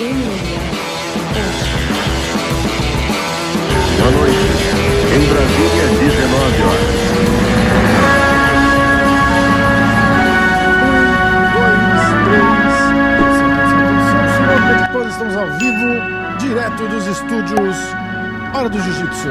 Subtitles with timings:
[0.00, 0.08] Boa
[4.12, 4.38] noite.
[5.14, 6.88] Em Brasília, 19 horas.
[15.10, 16.00] Estamos ao vivo,
[16.38, 17.76] direto dos estúdios
[18.54, 19.28] Hora do Jiu-Jitsu.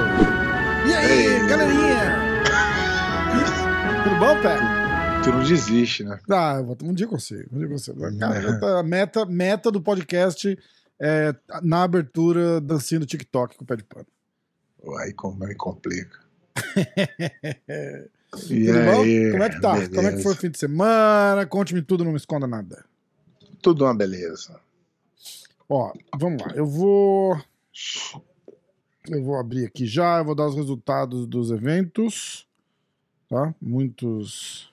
[0.85, 2.15] E aí, galerinha?
[4.03, 4.88] Tudo bom, Pé?
[5.23, 6.19] Tu não desiste, né?
[6.29, 8.17] Ah, um dia eu consigo, um dia eu consigo.
[8.17, 10.57] Cara, a meta, meta do podcast
[10.99, 14.07] é na abertura dancinha do TikTok com o pé de pano.
[14.99, 16.19] Aí como me complica.
[18.47, 19.73] E aí, Como é que tá?
[19.73, 20.21] Como é que beleza.
[20.21, 21.47] foi o fim de semana?
[21.47, 22.85] Conte-me tudo, não me esconda nada.
[23.59, 24.59] Tudo uma beleza.
[25.67, 26.53] Ó, vamos lá.
[26.53, 27.41] Eu vou.
[29.07, 32.47] Eu vou abrir aqui já, eu vou dar os resultados dos eventos.
[33.27, 33.53] Tá?
[33.59, 34.68] Muitos.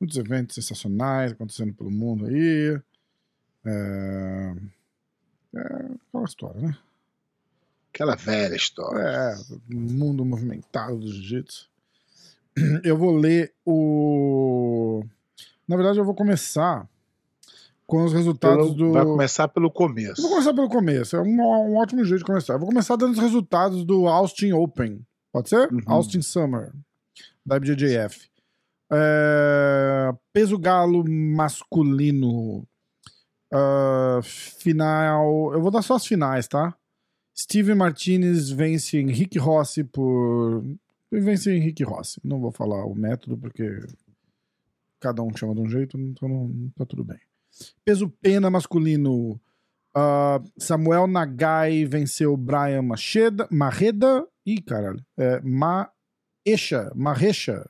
[0.00, 2.80] Muitos eventos sensacionais acontecendo pelo mundo aí.
[3.66, 4.54] É.
[5.54, 5.60] É
[6.08, 6.78] aquela história, né?
[7.92, 9.00] Aquela velha história.
[9.02, 9.36] É,
[9.68, 11.68] mundo movimentado do jiu-jitsu.
[12.84, 15.04] Eu vou ler o.
[15.66, 16.88] Na verdade, eu vou começar
[17.86, 18.92] com os resultados Pelo- do.
[18.92, 20.22] Vai começar pelo Eu começo.
[20.22, 22.54] vou começar pelo começo, é um, um ótimo jeito de começar.
[22.54, 25.04] Eu vou começar dando os resultados do Austin Open.
[25.32, 25.72] Pode ser?
[25.72, 25.80] Uhum.
[25.86, 26.72] Austin Summer,
[27.44, 28.29] da IBJJF.
[28.92, 32.66] É, peso galo masculino.
[33.52, 35.52] Ah, final.
[35.52, 36.74] Eu vou dar só as finais, tá?
[37.36, 40.64] Steven Martinez vence Henrique Rossi por.
[41.10, 42.20] Vence Henrique Rossi.
[42.22, 43.80] Não vou falar o método porque
[45.00, 47.18] cada um chama de um jeito, então não, tá tudo bem.
[47.84, 49.40] Peso pena masculino.
[49.94, 54.26] ah, Samuel Nagai venceu Brian Macheda, Marreda.
[54.46, 55.04] Ih, caralho.
[55.18, 57.66] É, Maecha, Marrecha.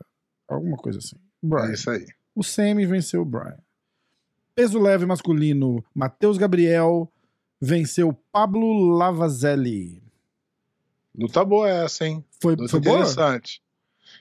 [0.55, 1.17] Alguma coisa assim.
[1.43, 1.71] Brian.
[1.71, 2.07] É isso aí.
[2.35, 3.59] O Semi venceu o Brian.
[4.55, 7.11] Peso leve masculino, Matheus Gabriel
[7.61, 10.03] venceu Pablo Lavazelli.
[11.17, 12.25] Luta boa essa, hein?
[12.41, 12.97] Foi, Luta foi boa?
[13.01, 13.63] interessante.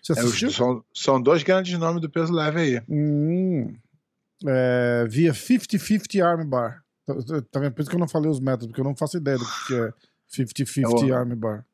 [0.02, 2.82] Você É, os- são, são dois grandes nomes do peso leve aí.
[2.90, 3.76] Hum,
[4.46, 6.84] é, via 50-50 Armbar.
[7.06, 7.14] Tá,
[7.52, 7.74] tá vendo?
[7.74, 9.68] Por isso que eu não falei os métodos, porque eu não faço ideia do que
[9.68, 9.94] que é
[10.28, 11.66] 50-50 É o- Armbar.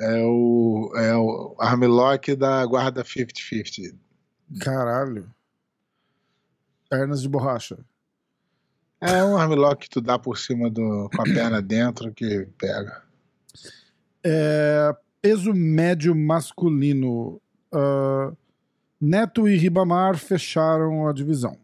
[0.00, 3.94] É o, é o armlock da guarda 50-50.
[4.60, 5.30] Caralho.
[6.88, 7.78] Pernas de borracha.
[9.00, 13.02] É um armlock que tu dá por cima do, com a perna dentro que pega.
[14.24, 17.40] É, peso médio masculino.
[17.72, 18.32] ah,
[19.00, 21.56] Neto e Ribamar fecharam a divisão.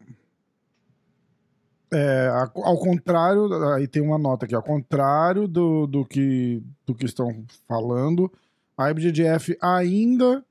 [1.93, 7.05] É, ao contrário, aí tem uma nota aqui, ao contrário do, do, que, do que
[7.05, 8.31] estão falando,
[8.77, 10.43] a IBJJF ainda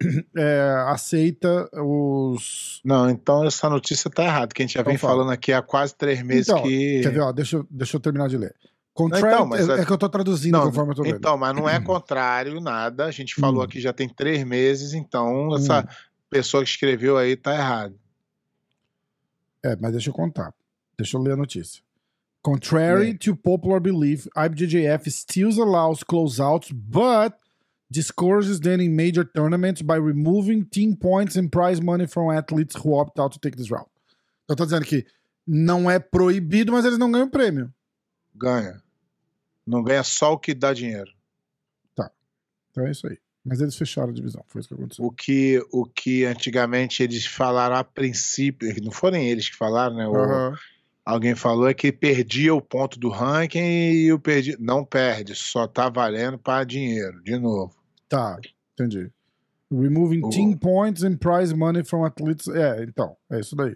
[0.36, 2.80] é, aceita os.
[2.84, 5.14] Não, então essa notícia tá errada, que a gente já Então vem fala.
[5.14, 7.00] falando aqui há quase três meses Então, que.
[7.02, 7.20] Quer ver?
[7.20, 8.54] Ó, deixa, eu- deixa eu terminar de ler.
[8.94, 11.16] Contrário, então, mas é, é- é que eu tô traduzindo Não, conforme eu tô lendo.
[11.16, 13.06] então, mas não é contrário, nada.
[13.06, 13.64] A gente falou Hum.
[13.64, 15.88] aqui já tem três meses, então essa
[16.28, 17.94] pessoa que escreveu aí tá errado.
[19.64, 20.54] É, mas deixa eu contar.
[20.96, 21.82] Deixa eu ler a notícia.
[22.42, 27.34] Contrary to popular belief, IBJJF still allows closeouts, but
[27.90, 32.94] discourages them in major tournaments by removing team points and prize money from athletes who
[32.94, 33.90] opt out to take this route.
[34.44, 35.04] Então tá dizendo que
[35.46, 37.72] não é proibido, mas eles não ganham prêmio.
[38.34, 38.82] Ganha.
[39.66, 41.12] Não ganha só o que dá dinheiro.
[42.70, 43.18] Então é isso aí.
[43.48, 45.04] Mas eles fecharam a divisão, foi isso que aconteceu.
[45.04, 50.04] O que, o que antigamente eles falaram a princípio, não foram eles que falaram, né?
[50.04, 50.54] Aham.
[51.04, 53.58] Alguém falou é que perdia o ponto do ranking
[53.92, 54.54] e o perdi.
[54.60, 57.74] Não perde, só tá valendo para dinheiro, de novo.
[58.06, 58.38] Tá,
[58.74, 59.10] entendi.
[59.72, 62.46] Removing O- team points and prize money from athletes.
[62.48, 63.74] É, então, é isso daí.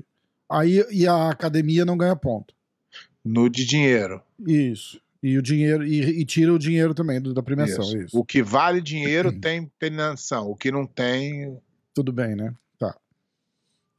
[0.50, 2.54] Aí e a academia não ganha ponto.
[3.24, 4.20] No de dinheiro.
[4.46, 5.00] Isso.
[5.22, 7.96] E o dinheiro e, e tira o dinheiro também do- da premiação, Isso.
[7.98, 8.18] isso.
[8.18, 10.50] O que vale dinheiro tem premiação.
[10.50, 11.56] O que não tem.
[11.94, 12.52] Tudo bem, né?
[12.78, 12.96] Tá.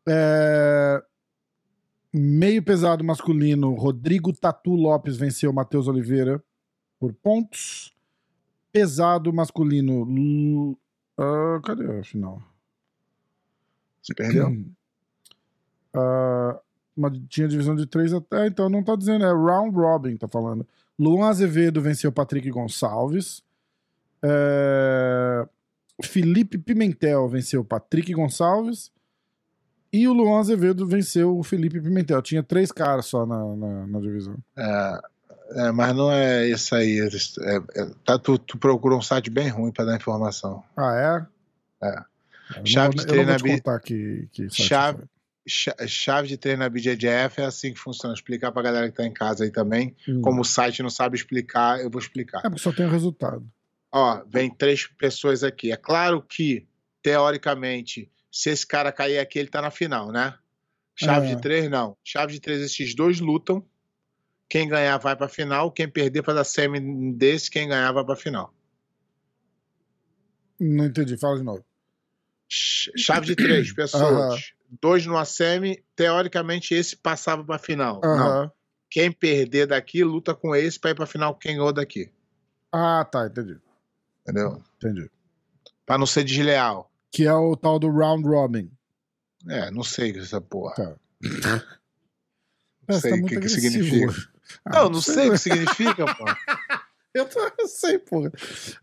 [0.09, 1.01] É,
[2.15, 6.43] Meio pesado masculino, Rodrigo Tatu Lopes venceu Matheus Oliveira
[6.99, 7.95] por pontos.
[8.71, 10.77] Pesado masculino, Lu-
[11.17, 12.41] ah, cadê a final?
[14.01, 14.49] Se perdeu?
[16.95, 18.45] Mas tinha divisão de três até.
[18.47, 20.67] Então não tá dizendo, é round robin, tá falando.
[20.99, 23.41] Luan Azevedo venceu Patrick Gonçalves.
[24.23, 25.45] É,
[26.03, 28.91] Felipe Pimentel venceu Patrick Gonçalves.
[29.91, 32.21] E o Luan Azevedo venceu o Felipe Pimentel.
[32.21, 34.37] Tinha três caras só na, na, na divisão.
[34.57, 34.99] É,
[35.67, 36.99] é, mas não é isso aí.
[36.99, 40.63] é- é- tá, tu, tu procurou um site bem ruim para dar informação.
[40.75, 41.27] Ah,
[41.81, 41.87] é?
[41.87, 41.97] É.
[42.55, 44.27] Eu não Chave vou- de eu não vou te treinamento- contar que,
[45.45, 48.13] Chave- de treino na BJJF é assim que funciona.
[48.15, 49.95] Explicar pra galera que tá em casa aí também.
[50.07, 50.21] Hum.
[50.21, 52.39] Como o site não sabe explicar, eu vou explicar.
[52.39, 53.45] É porque só tem o resultado.
[53.91, 55.71] Ó, vem três pessoas aqui.
[55.71, 56.65] É claro que,
[57.01, 60.33] teoricamente, se esse cara cair aqui, ele tá na final, né?
[60.95, 61.35] Chave É.
[61.35, 61.97] de três, não.
[62.03, 63.63] Chave de três, esses dois lutam.
[64.47, 65.71] Quem ganhar vai pra final.
[65.71, 68.53] Quem perder pra dar semi desse, quem ganhar vai pra final.
[70.59, 71.65] Não entendi, fala de novo.
[72.47, 74.53] Ch- Chave de três pessoas.
[74.81, 75.83] Dois numa semi.
[75.95, 78.01] Teoricamente, esse passava pra final.
[78.03, 78.09] Não.
[78.09, 78.51] Aham.
[78.89, 82.11] Quem perder daqui, luta com esse pra ir pra final quem ganhou daqui.
[82.71, 83.59] Ah, tá, entendi.
[84.21, 84.63] Entendeu?
[84.77, 85.09] Entendi.
[85.85, 86.91] Pra não ser desleal.
[87.11, 88.71] Que é o tal do round robin.
[89.49, 90.75] É, não sei essa porra.
[90.75, 90.95] Tá.
[92.87, 94.13] Não sei o que que significa.
[94.65, 96.25] Ah, Não, não sei o que significa, pô.
[97.15, 97.29] Eu,
[97.59, 98.31] eu sei, porra.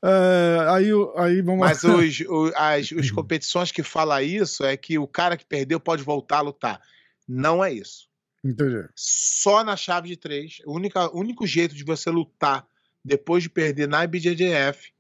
[0.05, 0.87] É, aí,
[1.17, 1.97] aí vamos Mas lá.
[1.97, 6.03] os, o- as os competições que fala isso é que o cara que perdeu pode
[6.05, 6.81] voltar a lutar.
[7.29, 8.09] Não é isso.
[8.45, 8.87] Entendi.
[8.95, 10.59] Só na chave de três.
[10.65, 12.65] O única- único jeito de você lutar
[13.05, 14.93] depois de perder na IBJJF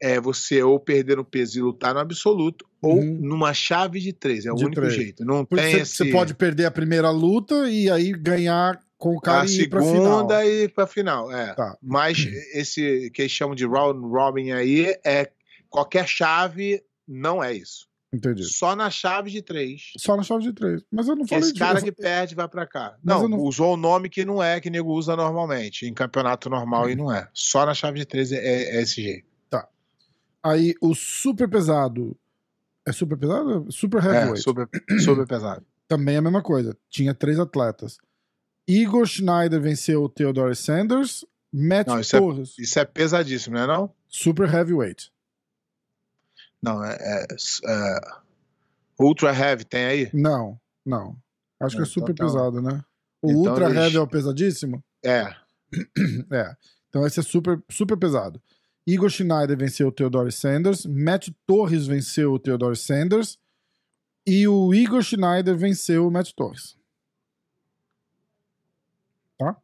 [0.00, 3.18] é você ou perder no peso e lutar no absoluto, ou Uhum.
[3.20, 4.44] numa chave de três.
[4.46, 4.94] É o De único três.
[4.94, 5.24] jeito.
[5.24, 5.96] Não Porque tem você, esse...
[5.96, 10.68] você pode perder a primeira luta e aí ganhar com o cara a segunda e
[10.68, 11.30] pra final.
[11.30, 11.52] É.
[11.54, 11.76] Tá.
[11.82, 12.18] Mas
[12.54, 15.30] esse que eles chamam de round robin aí é
[15.68, 17.86] qualquer chave não é isso.
[18.12, 18.44] Entendi.
[18.44, 19.90] Só na chave de três.
[19.98, 20.82] Só na chave de três.
[20.90, 22.96] Mas eu não falei Esse cara que perde vai pra cá.
[23.02, 25.84] Não, não- usou o nome que não é, que nego usa normalmente.
[25.84, 27.28] Em campeonato normal e não é.
[27.34, 29.26] Só na chave de três é, é- é esse jeito.
[30.42, 32.16] Aí o super pesado.
[32.86, 33.66] É super pesado?
[33.70, 34.42] Super É, heavyweight.
[34.42, 34.68] super,
[35.02, 35.64] super pesado.
[35.88, 36.76] Também é a mesma coisa.
[36.90, 37.96] Tinha três atletas.
[38.66, 41.24] Igor Schneider venceu o Theodore Sanders.
[41.52, 43.94] Matt Não, isso é- Torres, Isso é pesadíssimo, não é não?
[44.08, 45.12] super heavyweight.
[46.60, 47.26] Não, é, é-
[47.66, 48.00] é-
[48.98, 50.10] Ultra Heavy tem aí?
[50.14, 51.16] Não, não.
[51.60, 52.24] Acho que é Então super tá.
[52.24, 52.82] pesado, né?
[53.22, 54.82] O Então ultra eles- heavy é o pesadíssimo?
[55.02, 55.34] É.
[56.32, 56.56] É.
[56.88, 58.40] Então esse é super, super pesado.
[58.86, 60.86] Igor Schneider venceu o Theodore Sanders.
[60.86, 63.38] Matt Torres venceu o Theodore Sanders.
[64.26, 66.76] E o Igor Schneider venceu o Matt Torres.
[69.38, 69.56] Tá?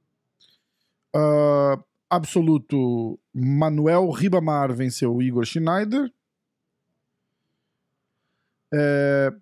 [1.15, 6.13] Ah, absoluto, Manuel Ribamar venceu Igor Schneider.
[8.73, 9.33] É,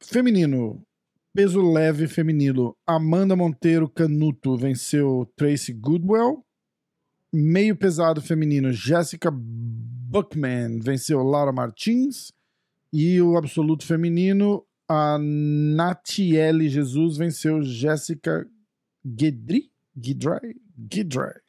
[0.00, 0.84] feminino,
[1.32, 6.44] peso leve feminino, Amanda Monteiro Canuto venceu Tracy Goodwell.
[7.32, 12.32] Meio pesado feminino, Jessica Buckman venceu Laura Martins.
[12.92, 18.46] E o absoluto feminino, a Natiele Jesus venceu Jéssica
[19.02, 19.71] Guidry?
[19.96, 20.56] Guidry?
[20.78, 21.40] Guidry.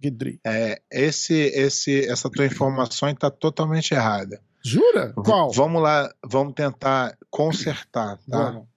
[0.00, 0.40] Guidry.
[0.44, 4.40] É, esse, esse, essa tua informação está totalmente errada.
[4.62, 5.12] Jura?
[5.12, 5.50] Qual?
[5.52, 8.50] Vamos lá, vamos tentar consertar, tá?
[8.50, 8.68] Vamos.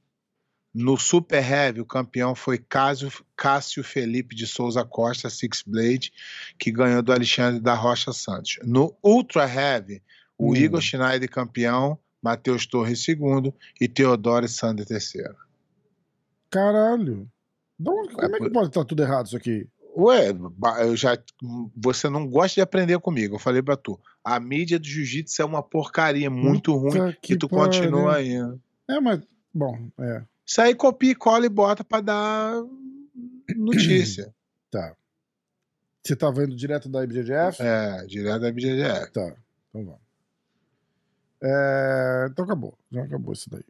[0.71, 6.13] No Super Heavy, o campeão foi Cássio, Cássio Felipe de Souza Costa, Six Blade,
[6.60, 8.60] que ganhou do Alexandre da Rocha Santos.
[8.63, 10.01] No Ultra Heavy,
[10.38, 10.56] o Hum.
[10.56, 15.36] Igor Schneider campeão, Matheus Torres segundo e Teodoro Sander terceiro.
[16.51, 17.27] Caralho.
[17.80, 19.68] Da onde- como é que pode estar tudo errado isso aqui?
[19.98, 20.30] Ué,
[20.81, 21.18] eu já,
[21.76, 24.00] você não gosta de aprender comigo, eu falei pra tu.
[24.24, 27.66] A mídia do jiu-jitsu é uma porcaria muito ruim Puta que tu pariu.
[27.66, 28.34] continua aí.
[28.88, 29.22] É, mas.
[29.54, 30.24] Bom, é.
[30.46, 32.54] Isso aí copia, e cola e bota pra dar
[33.56, 34.34] notícia.
[34.72, 34.96] Tá.
[36.06, 37.59] Você tá vendo direto da IBJJF?
[37.62, 39.12] é, direto da BJJF.
[39.12, 39.36] Tá.
[39.69, 40.00] Então vamos.
[41.42, 42.78] É, então acabou.
[42.92, 43.64] Já acabou isso daí.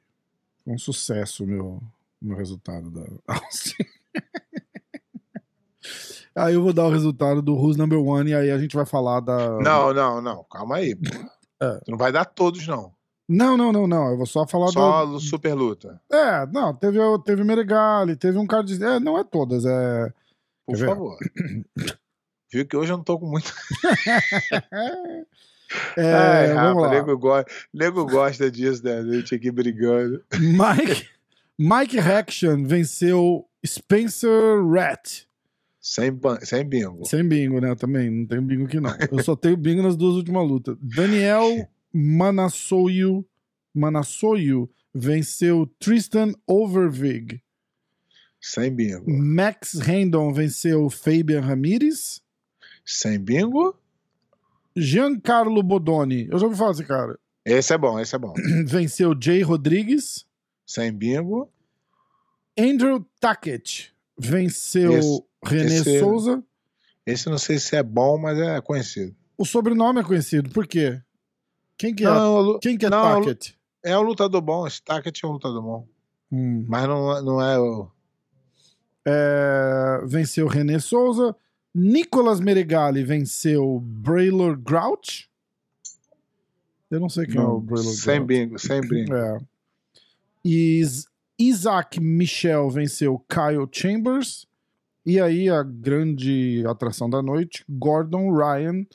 [0.67, 1.81] Um sucesso meu,
[2.21, 3.75] meu resultado da Austin.
[6.45, 8.85] Aí eu vou dar o resultado do Who's Number One e aí a gente vai
[8.85, 9.59] falar da.
[9.59, 10.95] Não, não, não, calma aí.
[11.61, 11.79] É.
[11.87, 12.93] Não vai dar todos, não.
[13.27, 14.09] Não, não, não, não.
[14.09, 16.01] Eu vou só falar Só do super luta.
[16.11, 18.83] É, não, teve, teve Meregali, teve um cara de.
[18.83, 20.11] É, não é todas, é.
[20.65, 21.17] Por Quer favor.
[22.51, 23.53] Viu que hoje eu não tô com muito.
[25.95, 26.89] É, Ai, vamos lá.
[26.89, 27.29] nego, go...
[27.71, 28.97] nego gosta disso, né?
[28.97, 30.23] A gente aqui brigando.
[30.39, 31.07] Mike,
[31.59, 35.28] Mike Haction venceu Spencer Rat.
[35.89, 36.11] Sem.
[36.43, 37.03] Sem bingo.
[37.05, 37.73] Sem bingo, né?
[37.73, 38.11] Também.
[38.11, 38.95] Não tenho bingo aqui, não.
[39.11, 40.77] Eu só tenho bingo nas duas últimas lutas.
[40.79, 43.25] Daniel Manassoio,
[43.73, 47.41] Manassoio venceu Tristan Overvig.
[48.39, 49.11] Sem bingo.
[49.11, 52.21] Max Rendon venceu Fabian Ramirez.
[52.85, 53.75] Sem bingo?
[54.77, 58.33] Giancarlo Bodoni, eu já ouvi falar desse cara, Esse é bom, esse é bom.
[58.67, 60.25] venceu Jay Rodrigues.
[60.67, 61.51] Sem bingo.
[62.57, 66.43] Andrew Tackett venceu Esse- René esse- Souza.
[67.05, 69.15] Esse não sei se é bom, mas é conhecido.
[69.37, 71.01] O sobrenome é conhecido, por quê?
[71.77, 73.57] Quem que é, Não, o lu- Quem que é não, Tackett?
[73.83, 74.67] é um lutador bom.
[74.67, 75.87] Esse Tackett é um lutador bom.
[76.31, 76.65] Hum.
[76.67, 77.89] Mas não, não é o.
[79.07, 81.35] É, venceu René Souza.
[81.73, 85.29] Nicolas Meregali venceu Braylor Grouch.
[86.91, 88.27] Eu não sei quem é o Braylor sem Grouch.
[88.27, 89.13] bingo, sem bingo.
[89.15, 89.37] É.
[90.43, 91.07] Is-
[91.39, 94.45] Isaac Michel venceu Kyle Chambers.
[95.09, 98.85] E aí, a grande atração da noite, Gordon Ryan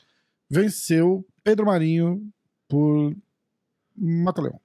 [0.49, 2.25] venceu Pedro Marinho
[2.69, 3.13] por
[3.97, 4.57] Mata-Leão.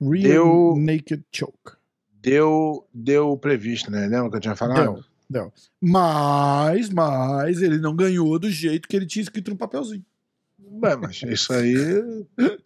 [0.00, 1.72] Real Deu- Naked Choke.
[2.22, 4.06] Deu, deu o previsto, né?
[4.06, 4.94] Lembra que eu tinha falado?
[4.94, 5.52] Deu, deu.
[5.80, 10.06] Mas, mas, ele não ganhou do jeito que ele tinha escrito no papelzinho.
[10.84, 11.74] Ué, mas isso aí.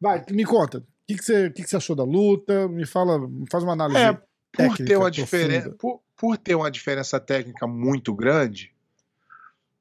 [0.00, 0.78] Vai, me conta.
[0.78, 2.66] O que, que, você, o que, que você achou da luta?
[2.66, 4.00] Me fala, me faz uma análise.
[4.00, 4.20] É,
[4.52, 5.10] por ter, uma profunda.
[5.10, 8.72] diferença, por, por ter uma diferença técnica muito grande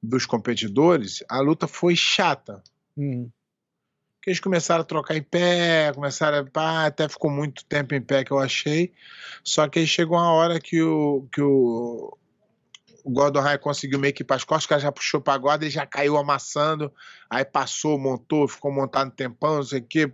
[0.01, 2.63] dos competidores, a luta foi chata.
[2.97, 3.29] Hum,
[4.15, 6.45] Porque eles começaram a trocar em pé, começaram a.
[6.45, 8.93] Pá, até ficou muito tempo em pé que eu achei.
[9.43, 11.27] Só que aí chegou uma hora que o.
[11.31, 12.17] Que o
[13.03, 15.33] o Gordon Ryan conseguiu meio que ir para as costas, o cara já puxou para
[15.33, 16.93] a guarda, ele já caiu amassando,
[17.29, 20.11] aí passou, montou, ficou montado um tempão, não sei o quê.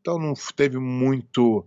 [0.00, 1.64] Então não teve muito.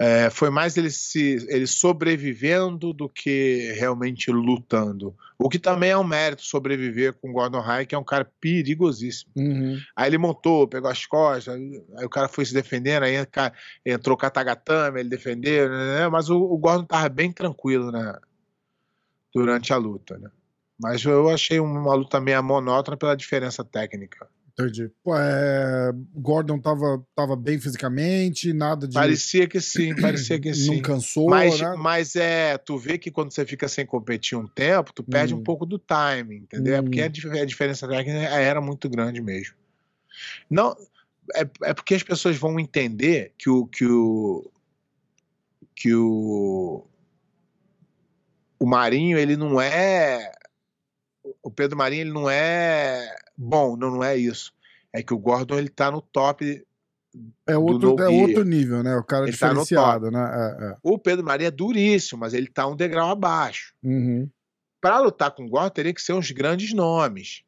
[0.00, 5.14] É, foi mais ele, se, sobrevivendo do que realmente lutando.
[5.38, 8.26] O que também é um mérito sobreviver com o Gordon Ryan, que é um cara
[8.40, 9.30] perigosíssimo.
[9.36, 9.78] uhum.
[9.94, 13.14] Aí ele montou, pegou as costas, aí o cara foi se defendendo, aí
[13.84, 18.18] entrou Katagatame, ele defendeu, né, né, mas o, o Gordon tava bem tranquilo né,
[19.34, 20.16] durante a luta.
[20.16, 20.30] Né?
[20.80, 24.26] Mas eu achei uma luta meio monótona pela diferença técnica.
[24.60, 24.90] Entendi.
[25.02, 28.94] Pô, é, Gordon tava, tava bem fisicamente, nada de.
[28.94, 30.76] Parecia que sim, parecia que sim.
[30.76, 31.74] Não cansou, Mas, né?
[31.78, 35.38] mas é, tu vê que quando você fica sem competir um tempo, tu perde Hum.
[35.38, 36.76] um pouco do timing, entendeu?
[36.76, 37.04] É porque Hum.
[37.04, 39.54] a, dif- a diferença técnica era muito grande mesmo.
[40.48, 40.76] Não,
[41.34, 44.50] é, é porque as pessoas vão entender que o que o
[45.74, 46.84] que o
[48.58, 50.30] o Marinho ele não é
[51.42, 54.52] o Pedro Marinho ele não é bom, não, não é isso.
[54.92, 56.64] É que o Gordon ele tá no top
[57.46, 58.96] É outro, do é outro nível, né?
[58.96, 60.20] O cara Ele tá diferenciado, né?
[60.20, 60.76] É, é.
[60.82, 63.74] O Pedro Marinho é duríssimo, mas ele tá um degrau abaixo.
[63.82, 64.28] Uhum.
[64.80, 67.44] Para lutar com o Gordon, teria que ser uns grandes nomes.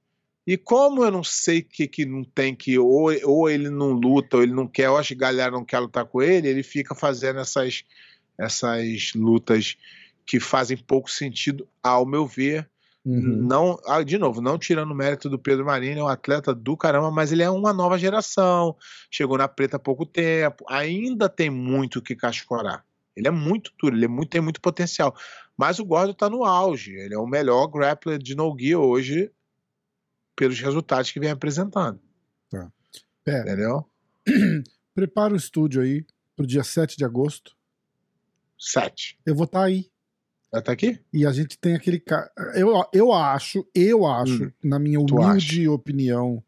[0.47, 4.37] E como eu não sei que, que não tem que, ou, ou ele não luta,
[4.37, 7.39] ou ele não quer, ou a galera não quer lutar com ele, ele fica fazendo
[7.39, 7.85] essas,
[8.37, 9.77] essas lutas
[10.27, 12.69] que fazem pouco sentido, ao meu ver.
[13.04, 13.47] Uhum.
[13.49, 16.76] Não, ah, de novo, não tirando o mérito do Pedro Marinho, é um atleta do
[16.76, 18.76] caramba, mas ele é uma nova geração,
[19.11, 22.85] chegou na preta há pouco tempo, ainda tem muito o que cascorar.
[23.16, 25.14] Ele é muito duro, ele é muito, tem muito potencial.
[25.56, 29.30] Mas o Gordon tá no auge, ele é o melhor grappler de no gi hoje,
[30.37, 32.00] pelos resultados que vem apresentando.
[33.25, 33.87] Pera, Entendeu?
[34.94, 36.06] prepara o estúdio aí
[36.37, 37.56] pro dia 7 de agosto.
[38.59, 39.18] Sete.
[39.26, 39.91] Eu vou estar aí.
[40.54, 40.99] Já tá aqui?
[41.12, 42.30] E a gente tem aquele cara.
[42.54, 46.42] Eu, eu acho, eu acho, Hum, na minha humilde opinião,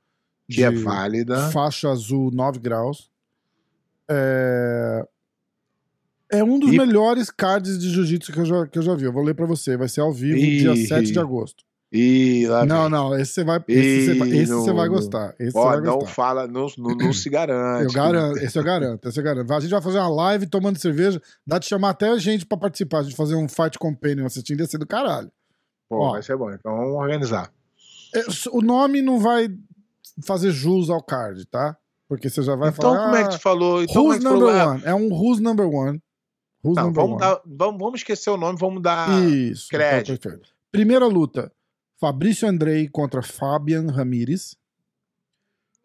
[0.49, 1.50] Que é válida.
[1.50, 3.11] faixa azul 9 graus.
[4.08, 5.06] É,
[6.32, 9.04] é um dos E- melhores cards de jiu-jitsu que, eu já- que eu já vi.
[9.04, 9.76] Eu vou ler pra você.
[9.76, 10.58] Vai ser ao vivo, Ih.
[10.58, 11.64] dia 7 de agosto.
[11.96, 12.90] E lá Não, vem.
[12.90, 15.32] não, esse você vai, esse você vai, esse você vai gostar.
[15.38, 16.10] Esse Ó, vai não gostar.
[16.12, 17.84] fala, não, não, não se garante.
[17.84, 19.52] Eu garanto, esse eu garanto, esse eu garanto.
[19.52, 22.58] A gente vai fazer uma live tomando cerveja, dá de chamar até a gente pra
[22.58, 25.30] participar, a gente fazer um Fight Companion assistindo, ia ser do caralho.
[25.88, 26.10] Pô, Ó.
[26.12, 26.50] vai ser bom.
[26.50, 27.52] Então vamos organizar.
[28.12, 29.48] É, O nome não vai
[30.26, 31.76] fazer jus ao card, tá?
[32.08, 33.04] Porque você já vai então falar.
[33.04, 33.82] como é que tu falou?
[33.84, 34.72] Então, é Who's tu number falou?
[34.74, 34.82] One?
[34.84, 36.00] É um Who's number one.
[36.64, 37.20] Who's Não, number vamos, one.
[37.20, 39.08] dar, vamos, vamos esquecer o nome, vamos dar.
[39.28, 39.66] Isso.
[39.68, 40.20] então, crédito.
[40.20, 40.48] perfeito.
[40.72, 41.52] Primeira luta:
[42.04, 44.54] Fabrício Andrei contra Fabian Ramírez.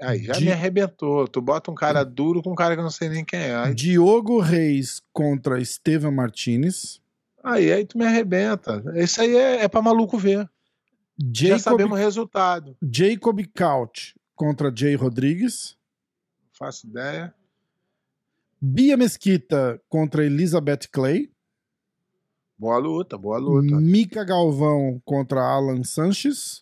[0.01, 1.25] Aí já Di- me arrebentou.
[1.29, 3.55] Tu bota um cara duro com um cara que eu não sei nem quem é.
[3.55, 6.99] Aí, Diogo Reis contra Estevam Martinez.
[7.41, 8.83] aí, aí tu me arrebenta.
[8.95, 10.39] Isso aí é, é pra maluco ver.
[11.33, 12.77] Já Jacob, sabemos o resultado.
[12.81, 15.77] Jacob Couch contra Jay Rodrigues.
[16.43, 17.33] Não faço ideia.
[18.61, 21.31] Bia Mesquita contra Elizabeth Clay.
[22.59, 23.77] Boa luta, boa luta.
[23.79, 26.61] Mika Galvão contra Alan Sanches.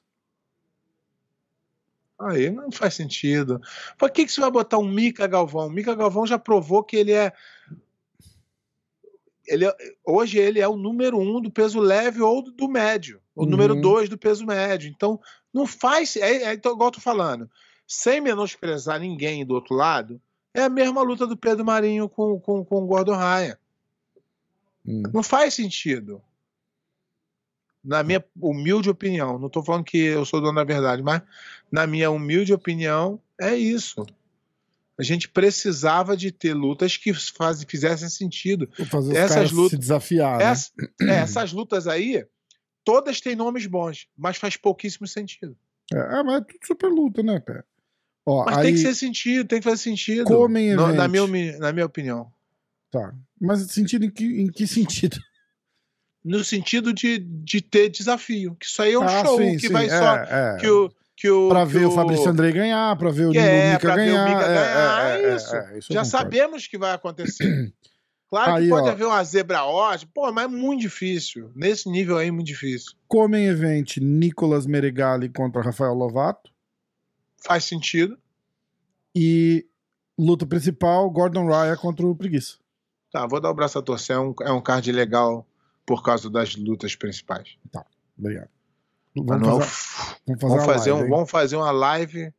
[2.20, 3.60] Aí não faz sentido.
[3.98, 5.66] Por que, que você vai botar um Mika Galvão?
[5.66, 7.34] O Mika Galvão já provou que ele é.
[9.48, 9.76] Ele é-
[10.06, 13.20] hoje ele é o número um do peso leve ou do, do médio.
[13.36, 13.50] O Uhum.
[13.50, 14.88] número dois do peso médio.
[14.90, 15.20] Então,
[15.52, 16.16] não faz.
[16.16, 17.50] É, é então, igual eu tô falando.
[17.88, 20.22] Sem menosprezar ninguém do outro lado,
[20.54, 23.58] é a mesma luta do Pedro Marinho com, com, com o Gordon Ryan.
[24.88, 25.04] Hum.
[25.14, 26.22] Não faz sentido.
[27.84, 31.22] Na minha humilde opinião, não estou falando que eu sou dono da verdade, mas
[31.72, 34.06] na minha humilde opinião, é isso.
[35.00, 38.68] A gente precisava de ter lutas que faz, fizessem sentido.
[38.90, 40.46] Fazer os Essas caras lutas- se desafiar, né?
[40.46, 42.26] Essa- é, essas lutas aí,
[42.84, 45.56] todas têm nomes bons, mas faz pouquíssimo sentido.
[45.94, 47.64] É, ah, mas é tudo super luta, né, pé?
[48.26, 50.26] Ó, Mas aí, tem que ser sentido, tem que fazer sentido.
[50.26, 52.30] Comem na, minha, na minha opinião.
[52.92, 53.14] Tá.
[53.40, 55.18] Mas sentido em que, em que sentido?
[56.24, 58.56] No sentido de, de ter desafio.
[58.60, 60.16] Que isso aí é um Ah, show sim, que sim, vai é, só.
[60.18, 60.58] é.
[60.60, 63.38] Que o, que o, Pra que ver o Fabrício Andrei ganhar, pra ver o Que
[63.40, 64.28] Nino é, ver o ganhar.
[64.30, 65.56] É, ganhar, é, é é, isso.
[65.56, 67.74] é, isso Já sabemos que vai acontecer.
[68.30, 68.92] Claro Aí, que pode ó.
[68.92, 71.50] haver uma zebra ótima, pô, mas é muito difícil.
[71.56, 72.92] Nesse nível aí, é muito difícil.
[73.08, 76.52] Comem event Nicolas Meregali contra Rafael Lovato.
[77.42, 78.18] Faz sentido.
[79.16, 79.66] E
[80.20, 82.58] luta principal, Gordon Raya contra o Preguiça.
[83.18, 84.16] Tá, vou dar o braço a torcer.
[84.16, 85.44] É um, é um card legal
[85.84, 87.58] por causa das lutas principais.
[88.16, 88.50] Obrigado.
[89.16, 91.72] Vamos não é o fazer, vamos fazer, vamos, uma fazer live, um, vamos fazer uma
[91.72, 92.34] live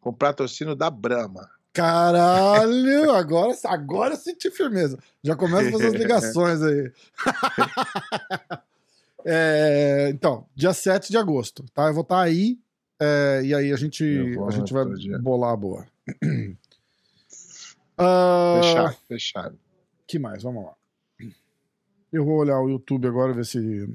[0.00, 1.48] com patrocínio da Brahma.
[1.72, 4.98] Caralho, agora, agora eu senti firmeza.
[5.22, 6.92] Já começa a fazer as ligações aí.
[9.24, 11.86] É, então, dia 7 de agosto, tá?
[11.86, 12.58] Eu vou estar aí
[13.00, 14.04] é, e aí a gente,
[14.44, 14.84] a gente vai
[15.20, 15.86] bolar a boa.
[18.04, 19.61] Ah, Fechado, fechado.
[20.12, 20.42] Que mais?
[20.42, 20.72] Vamos lá.
[22.12, 23.88] Eu vou olhar o YouTube agora, ver se.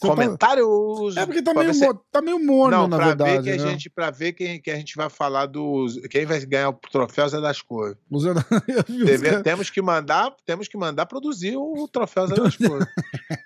[0.00, 1.16] Tá- Comentários.
[1.16, 3.32] É porque tá pra meio, se- tá meio morno, Não, na pra verdade.
[3.32, 3.70] ver que a né?
[3.70, 7.26] gente, para ver quem que a gente vai falar dos, quem vai ganhar o troféu
[7.28, 7.96] Zé das Cores.
[8.10, 12.86] Vi os Deve- temos que mandar, temos que mandar produzir o troféu Zé das Cores.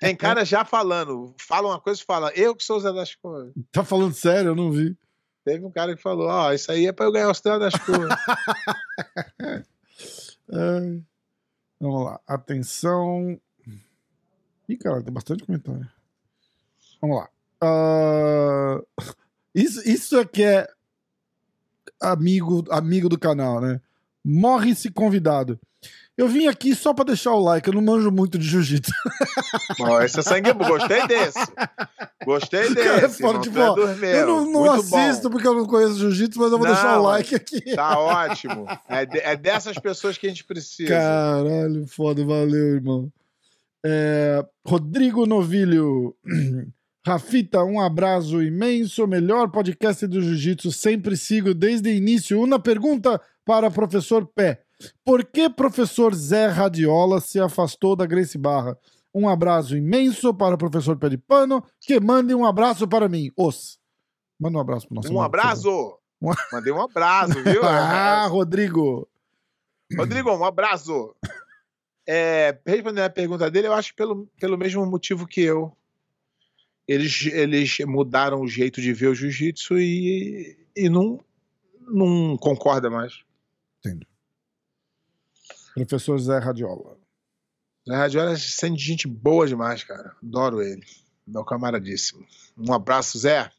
[0.00, 3.14] Tem cara já falando, fala uma coisa e fala, eu que sou o Zé das
[3.14, 3.52] Cores.
[3.70, 4.48] Tá falando sério?
[4.50, 4.96] Eu não vi.
[5.44, 7.74] Teve um cara que falou, ó, isso aí é pra eu ganhar o Zé das
[7.74, 8.14] Cores.
[10.52, 11.02] Ai.
[11.82, 12.20] Vamos lá.
[12.28, 13.40] Atenção.
[14.68, 15.90] Ih, cara, tem bastante comentário.
[17.00, 17.28] Vamos lá.
[17.60, 18.80] Ah,
[19.52, 20.68] Isso, isso é que é
[22.00, 23.80] amigo, amigo do canal, né?
[24.24, 25.58] Morre-se convidado.
[26.16, 28.92] Eu vim aqui só pra deixar o like, eu não manjo muito de jiu-jitsu.
[30.04, 31.38] Esse é sangue bom, gostei desse.
[32.24, 33.20] Gostei Cara, é desse.
[33.22, 34.04] foda, não tipo, ó, dormindo.
[34.04, 35.30] Eu não, não assisto bom.
[35.30, 37.74] porque eu não conheço jiu-jitsu, mas eu vou Não, deixar o like aqui.
[37.74, 38.66] Tá ótimo.
[38.88, 40.90] É, de- é dessas pessoas que a gente precisa.
[40.90, 43.10] Caralho, foda, valeu, irmão.
[43.84, 46.14] É, Rodrigo Novilho.
[47.04, 49.06] Rafita, um abraço imenso.
[49.08, 50.70] Melhor podcast do Jiu-Jitsu.
[50.70, 52.40] Sempre sigo desde o início.
[52.40, 54.60] Uma pergunta para professor Pé.
[55.04, 58.76] Por que professor Zé Radiola se afastou da Grace Barra?
[59.14, 63.30] Um abraço imenso para o professor Pé de Pano, que mande um abraço para mim.
[63.36, 63.78] Os.
[64.40, 65.98] Manda um abraço para nosso Um abraço.
[66.52, 67.62] Mandei um abraço, viu?
[67.64, 69.08] ah, Rodrigo.
[69.96, 71.14] Rodrigo, um abraço.
[72.06, 75.76] É, respondendo a pergunta dele, eu acho que pelo, pelo mesmo motivo que eu.
[76.88, 81.20] Eles, eles mudaram o jeito de ver o jiu-jitsu e, e não,
[81.80, 83.22] não concorda mais.
[85.74, 86.96] Professor Zé Radiola.
[87.88, 90.14] Zé Radiola sendo gente boa demais, cara.
[90.22, 90.82] Adoro ele.
[91.26, 92.24] Meu camaradíssimo.
[92.56, 93.50] Um abraço, Zé.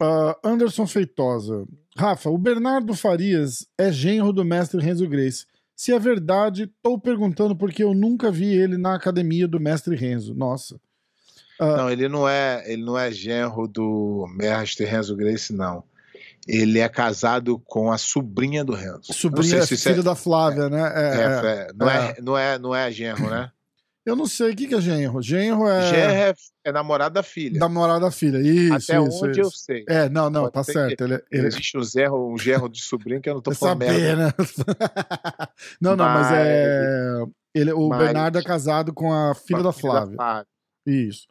[0.00, 1.66] Ah, Anderson Feitosa.
[1.96, 5.46] Rafa, o Bernardo Farias é genro do mestre Renzo Grace.
[5.74, 10.34] Se é verdade, estou perguntando porque eu nunca vi ele na academia do mestre Renzo.
[10.34, 10.80] Nossa.
[11.58, 15.82] Ah, Não, ele não é, ele não é genro do mestre Renzo Grace, não.
[16.46, 19.12] Ele é casado com a sobrinha do Renzo.
[19.12, 20.80] sobrinha, Eu se isso filho da Flávia, né?
[20.94, 21.60] É, é, é.
[21.68, 23.50] é, não, é, não, é, não é genro, né?
[24.04, 25.20] Eu não sei o que, que é genro.
[25.20, 26.34] Genro é Genro é,
[26.66, 27.58] é namorado da filha.
[27.58, 28.38] namorado da filha.
[28.38, 29.58] Isso, Até isso, onde eu isso.
[29.58, 29.84] sei.
[29.88, 31.02] É, não, não, Pode tá certo.
[31.02, 33.82] Ele, ele, Existe um genro, um genro de sobrinho que eu não tô é falando
[33.84, 34.26] saber, merda.
[34.26, 34.32] né?
[35.80, 37.22] não, não, mas, Mas- é.
[37.52, 40.14] Ele, o mas- Bernardo é casado com a filha da Flávia.
[40.14, 40.46] Flávia,
[40.86, 41.26] Isso.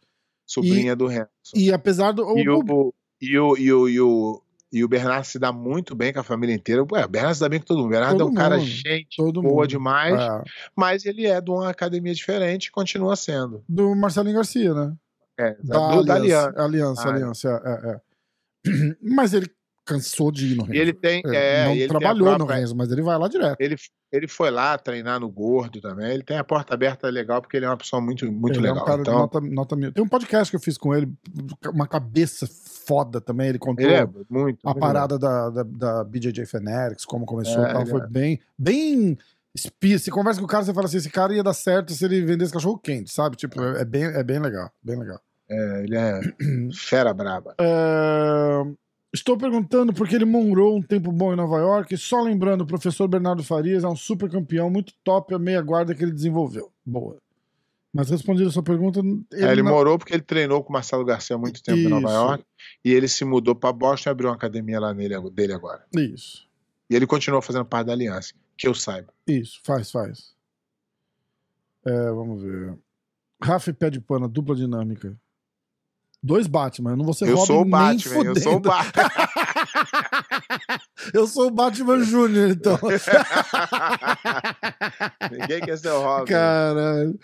[0.45, 1.29] sobrinha do Renzo.
[1.55, 2.37] E apesar do.
[2.37, 6.11] E o- o, e, o, e, o, e, o, o Bernardo se dá muito bem
[6.13, 6.85] com a família inteira.
[6.91, 7.87] Ué, o Bernardo se dá bem com todo mundo.
[7.87, 9.67] O Bernardo Todo é um cara mundo, gente todo boa mundo.
[9.67, 10.43] demais, é,
[10.75, 13.63] mas ele é de uma academia diferente e continua sendo.
[13.69, 14.93] do Marcelinho Garcia, né?
[15.37, 16.63] É, Da, do, da Aliança.
[16.63, 17.09] Aliança.
[17.09, 18.95] Aliança, Ah, Aliança, é, é, é.
[19.01, 19.49] Mas ele
[19.85, 20.73] cansou de ir no Renzo.
[20.75, 21.21] E ele tem.
[21.27, 23.55] É, É, não ele trabalhou no própria- Renzo, mas ele vai lá direto.
[23.59, 23.75] Ele,
[24.11, 26.11] ele foi lá treinar no gordo também.
[26.11, 28.77] Ele tem a porta aberta legal, porque ele é uma pessoa muito, muito ele legal.
[28.79, 29.91] é um cara então, de nota, nota mil.
[29.91, 31.07] Tem um podcast que eu fiz com ele,
[31.71, 32.47] uma cabeça
[32.87, 33.49] foda também.
[33.49, 34.59] Ele contou ele é muito.
[34.63, 37.85] a muito parada da, da, da BJJ Fanatics, como começou É, e tal.
[37.85, 38.07] Foi é.
[38.07, 39.17] bem, bem
[39.53, 39.99] espia.
[39.99, 42.21] Você conversa com o cara, você fala assim: esse cara ia dar certo se ele
[42.25, 43.35] vendesse cachorro quente, sabe?
[43.35, 45.19] Tipo, é, é bem, é bem legal, bem legal.
[45.47, 46.19] É, ele é
[46.73, 47.55] fera braba.
[49.15, 51.95] Estou perguntando porque ele morou um tempo bom em Nova York.
[51.97, 55.95] Só lembrando, o professor Bernardo Farias é um super campeão, muito top a meia guarda
[55.95, 56.69] que ele desenvolveu.
[56.85, 57.17] Boa.
[57.93, 60.73] Mas respondendo a sua pergunta, ele, É, ele não- morou porque ele treinou com o
[60.73, 62.13] Marcelo Garcia há muito tempo em Nova Isso.
[62.15, 62.45] York.
[62.83, 65.85] E ele se mudou para Boston e abriu uma academia lá nele, dele agora.
[65.95, 66.45] Isso.
[66.89, 69.13] E ele continua fazendo parte da aliança, que eu saiba.
[69.25, 70.35] Isso, faz, faz.
[71.85, 72.77] É, vamos ver.
[73.41, 75.15] Rafa e Pé de Pano, dupla dinâmica.
[76.25, 78.59] Dois Batman, eu não vou ser Eu Robin sou o Batman, eu sou o.
[78.59, 79.03] Batman.
[81.13, 82.79] Eu sou o Batman Júnior, então.
[85.31, 86.31] Ninguém quer ser o Robin.
[86.31, 87.19] Caralho.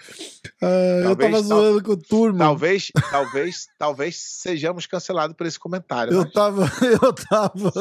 [0.61, 2.45] Ah, eu tava zoando com o Turma.
[2.45, 6.13] Talvez, talvez, talvez sejamos cancelados por esse comentário.
[6.13, 7.73] Eu mas- tava, eu tava,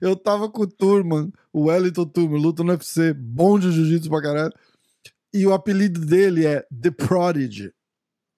[0.00, 4.22] eu tava com o Turman, o Wellington Turman, luta no UFC, bom de jiu-jitsu pra
[4.22, 4.54] caralho.
[5.34, 7.74] E o apelido dele é The Prodigy.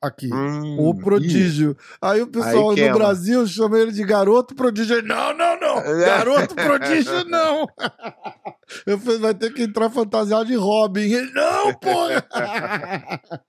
[0.00, 0.32] Aqui.
[0.32, 1.76] Hum, O prodígio.
[2.00, 2.94] Aí o pessoal Aí no.
[2.94, 5.02] Brasil chama ele de garoto prodígio.
[5.02, 5.74] Não, não, não.
[6.00, 7.66] Garoto prodígio, não.
[8.86, 11.02] Eu falei, vai ter que entrar fantasiado de Robin.
[11.02, 12.26] Ele, não, porra.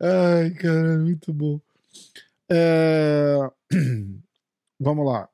[0.00, 1.58] Ai, cara, muito bom.
[2.50, 3.38] É,
[4.78, 5.28] Vamos lá.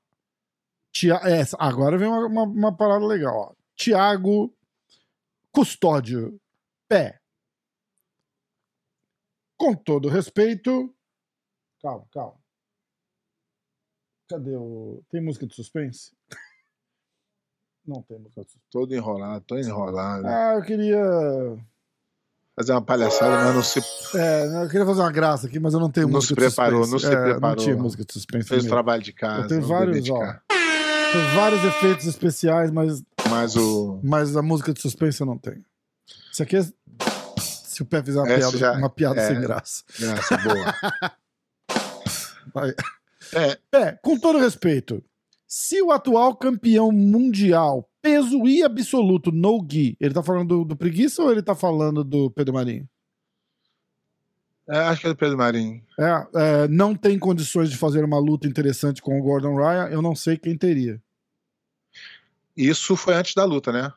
[0.93, 1.15] Tia...
[1.25, 3.57] é, agora vem uma, uma, uma parada legal.
[3.75, 4.55] Tiago
[5.51, 6.39] Custódio
[6.89, 7.20] Pé.
[9.61, 10.91] Com todo respeito.
[11.83, 12.35] Calma, calma.
[14.27, 15.03] Cadê o.
[15.11, 16.13] Tem música de suspense?
[17.87, 18.71] Não tem música de suspense.
[18.71, 20.27] Todo enrolado, todo enrolado.
[20.27, 21.03] Ah, eu queria.
[22.57, 23.79] Fazer uma palhaçada, mas não se
[24.19, 26.83] É, eu queria fazer uma graça aqui, mas eu não tenho Não música se preparou,
[26.85, 27.17] de não suspense.
[27.17, 27.57] se É, preparou.
[27.57, 28.49] Não tinha música de suspense.
[28.49, 28.71] fez o mesmo.
[28.77, 29.43] trabalho de casa.
[29.45, 30.19] Eu tenho vários, ó.
[30.49, 34.01] Tem vários efeitos especiais, mas, Mas o.
[34.03, 35.65] mas a música de suspense eu não tenho.
[36.33, 36.61] Isso aqui é.
[37.81, 39.27] Se o pé fizer uma Essa piada, já- uma piada é.
[39.29, 39.83] sem graça.
[39.99, 40.75] Graça boa.
[42.53, 42.75] Vai.
[43.33, 45.03] É, É, com todo respeito,
[45.47, 50.77] se o atual campeão mundial, peso e absoluto, no Gui, ele tá falando do, do
[50.77, 52.87] Preguiça ou ele tá falando do Pedro Marinho?
[54.69, 55.83] é, acho que é do Pedro Marinho.
[55.99, 56.27] É,
[56.65, 60.15] é, não tem condições de fazer uma luta interessante com o Gordon Ryan, eu não
[60.15, 61.01] sei quem teria.
[62.57, 63.93] Isso foi antes da luta, né?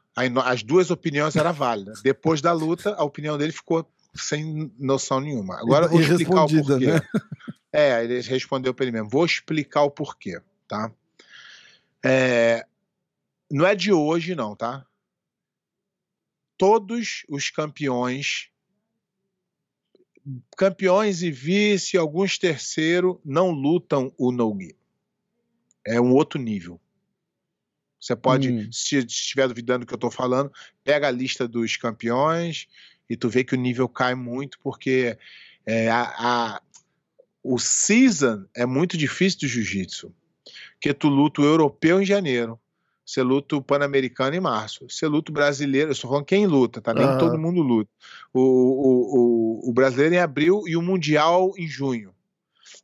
[0.46, 2.02] As duas opiniões eram válidas.
[2.02, 5.60] Depois da luta, a opinião dele ficou sem noção nenhuma.
[5.60, 6.86] Agora eu vou explicar o porquê.
[6.86, 7.02] né?
[7.72, 9.10] É, ele respondeu para ele mesmo.
[9.10, 10.92] Vou explicar o porquê, tá?
[12.06, 12.66] É,
[13.50, 14.86] não é de hoje, não, tá?
[16.56, 18.50] Todos os campeões,
[20.56, 24.76] campeões e vice, alguns terceiro, não lutam o no-gi.
[25.86, 26.80] É um outro nível.
[28.04, 28.70] Você pode, Hum.
[28.70, 30.52] se estiver duvidando do que eu estou falando,
[30.84, 32.68] pega a lista dos campeões
[33.10, 35.18] e tu vê que o nível cai muito porque
[35.66, 36.62] é, a, a-
[37.42, 40.14] o season é muito difícil do jiu-jitsu.
[40.74, 42.60] Porque tu luta o europeu em janeiro,
[43.06, 46.82] você luta o pan-americano em março, você luta o brasileiro, eu estou falando quem luta,
[46.82, 46.94] tá?
[46.94, 47.18] Nem Aham.
[47.18, 47.90] todo mundo luta.
[48.34, 52.14] O, o, o, o brasileiro em abril e o mundial em junho.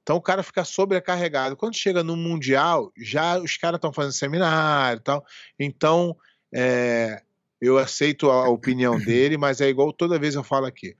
[0.02, 1.56] Então o cara fica sobrecarregado.
[1.56, 5.26] Quando chega no Mundial, já os caras estão fazendo seminário e tal.
[5.60, 6.18] Então,
[6.54, 7.22] é,
[7.62, 10.96] eu aceito a opinião dele, mas é igual toda vez eu falo aqui.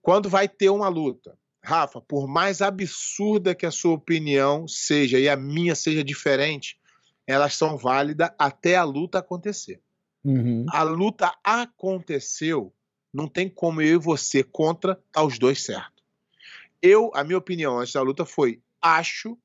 [0.00, 5.28] Quando vai ter uma luta, Rafa, por mais absurda que a sua opinião seja e
[5.28, 6.78] a minha seja diferente,
[7.26, 9.80] elas são válidas até a luta acontecer.
[10.24, 10.64] Uhum.
[10.70, 12.72] A luta aconteceu,
[13.12, 15.95] não tem como eu e você contra tá os dois certo.
[16.82, 19.36] Eu, a minha opinião antes da luta foi: acho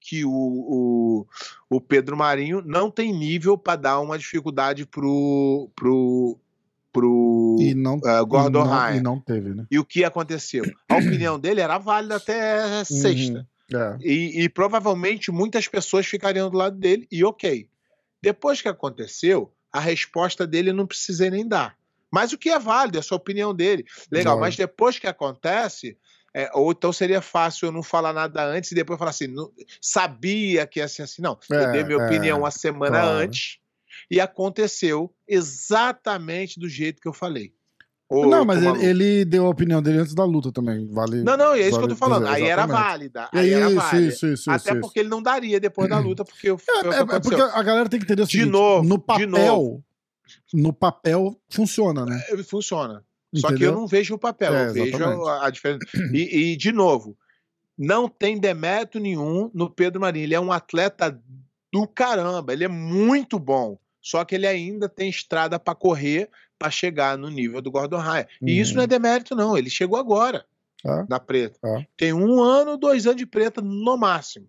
[0.00, 1.26] que o, o,
[1.68, 6.38] o Pedro Marinho não tem nível para dar uma dificuldade pro, pro,
[6.92, 8.96] pro E não, eh, Gordon e não, Ryan.
[8.96, 9.66] e não teve, né?
[9.70, 10.64] E o que aconteceu?
[10.88, 13.46] A opinião dele era válida até sexta.
[13.72, 13.96] É.
[14.00, 17.68] E, e provavelmente muitas pessoas ficariam do lado dele, e ok.
[18.22, 21.76] Depois que aconteceu, a resposta dele eu não precisei nem dar.
[22.10, 23.84] Mas o que é válido, é a sua opinião dele.
[24.10, 25.96] Legal, mas depois que acontece,
[26.34, 29.50] é, ou então seria fácil eu não falar nada antes e depois falar assim, não-
[29.80, 31.20] sabia que ia ser assim.
[31.22, 33.18] Não, eu É, dei minha é, opinião a semana claro.
[33.18, 33.58] antes
[34.10, 37.52] e aconteceu exatamente do jeito que eu falei.
[38.08, 40.88] Ou não, eu mas ele, ele deu a opinião dele antes da luta também.
[40.92, 41.22] Vale.
[41.22, 42.24] Não, não, é isso que eu vale tô falando.
[42.24, 43.28] dizer, Aí era válida.
[43.32, 44.08] Aí era isso, válida.
[44.08, 46.88] isso, isso, Até isso, porque ele não daria depois da luta, porque eu, É, é
[46.90, 47.20] aconteceu.
[47.20, 49.84] porque a galera tem que entender o De seguinte, novo, no de papel,
[50.52, 52.20] no papel funciona, né?
[52.30, 53.04] É, Funciona.
[53.34, 55.86] Só que eu não vejo o papel, É, eu vejo a, a diferença.
[56.12, 57.16] E, e, de novo,
[57.78, 60.24] não tem demérito nenhum no Pedro Marinho.
[60.24, 61.20] Ele é um atleta
[61.72, 63.78] do caramba, ele é muito bom.
[64.02, 68.26] Só que ele ainda tem estrada para correr para chegar no nível do Gordon Ryan.
[68.42, 68.76] E isso Uhum.
[68.78, 69.56] não é demérito, não.
[69.56, 70.44] Ele chegou agora
[70.84, 71.06] Ah.
[71.08, 71.58] na preta.
[71.64, 71.84] Ah.
[71.96, 74.46] Tem um ano, dois anos de preta no máximo.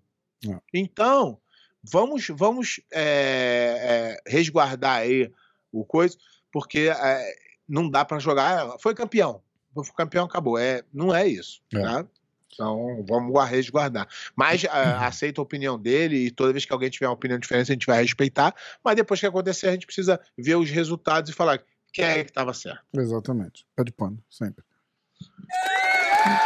[0.50, 0.60] Ah.
[0.74, 1.38] Então,
[1.84, 5.32] vamos, vamos é, é, resguardar aí
[5.72, 6.17] o coisa,
[6.52, 7.34] porque é,
[7.72, 8.76] não dá para jogar.
[8.80, 9.42] Foi campeão.
[9.74, 10.58] Foi campeão, acabou.
[10.58, 11.62] É, não é isso.
[11.74, 11.82] É.
[11.82, 12.06] tá?
[12.54, 14.08] Então, vamos guar- resguardar.
[14.36, 17.72] Mas ah, aceito a opinião dele e toda vez que alguém tiver uma opinião diferente,
[17.72, 18.54] a gente vai respeitar.
[18.84, 22.30] Mas depois que acontecer, a gente precisa ver os resultados e falar quem é que
[22.32, 22.84] estava certo.
[22.94, 23.66] Exatamente.
[23.76, 24.64] Pé de pano, sempre.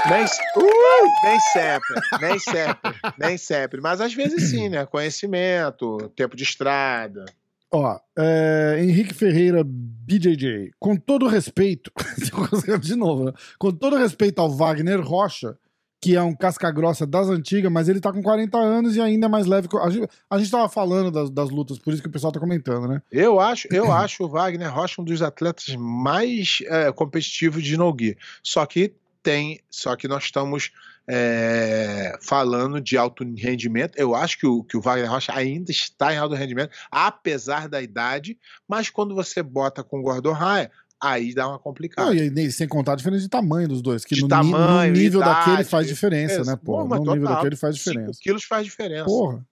[0.09, 3.81] Nem, uh, nem sempre, nem sempre, nem sempre.
[3.81, 4.85] Mas às vezes sim, né?
[4.85, 7.25] Conhecimento, tempo de estrada.
[7.71, 10.71] Ó, é, Henrique Ferreira, BJJ.
[10.79, 11.91] Com todo respeito,
[12.81, 13.33] de novo, né?
[13.59, 15.57] com todo respeito ao Wagner Rocha,
[16.01, 19.29] que é um casca-grossa das antigas, mas ele tá com 40 anos e ainda é
[19.29, 19.67] mais leve.
[19.67, 22.31] que- A gente, a gente tava falando das, das lutas, por isso que o pessoal
[22.31, 23.01] tá comentando, né?
[23.11, 28.15] Eu acho, eu acho o Wagner Rocha um dos atletas mais é, competitivos de no-gi.
[28.43, 30.71] Só que tem, só que nós estamos
[31.07, 33.97] é, falando de alto rendimento.
[33.97, 37.81] Eu acho que o, que o Wagner Rocha ainda está em alto rendimento, apesar da
[37.81, 38.37] idade.
[38.67, 42.13] Mas quando você bota com o Gordon Raya, aí dá uma complicada.
[42.13, 45.21] Não, e sem contar a diferença de tamanho dos dois, que no, tamanho, no nível
[45.21, 46.49] idade, daquele faz diferença, Isso.
[46.49, 46.83] né, pô?
[46.83, 47.35] No nível total.
[47.35, 48.19] daquele faz diferença.
[48.21, 49.05] quilos faz diferença.
[49.05, 49.45] Porra.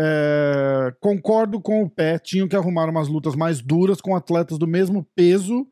[0.00, 4.66] É, concordo com o pé, tinham que arrumar umas lutas mais duras com atletas do
[4.66, 5.66] mesmo peso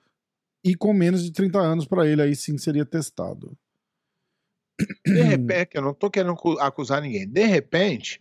[0.65, 3.57] e com menos de 30 anos pra ele, aí sim seria testado.
[5.07, 7.27] De repente, eu não tô querendo cu- acusar ninguém.
[7.27, 8.21] De repente,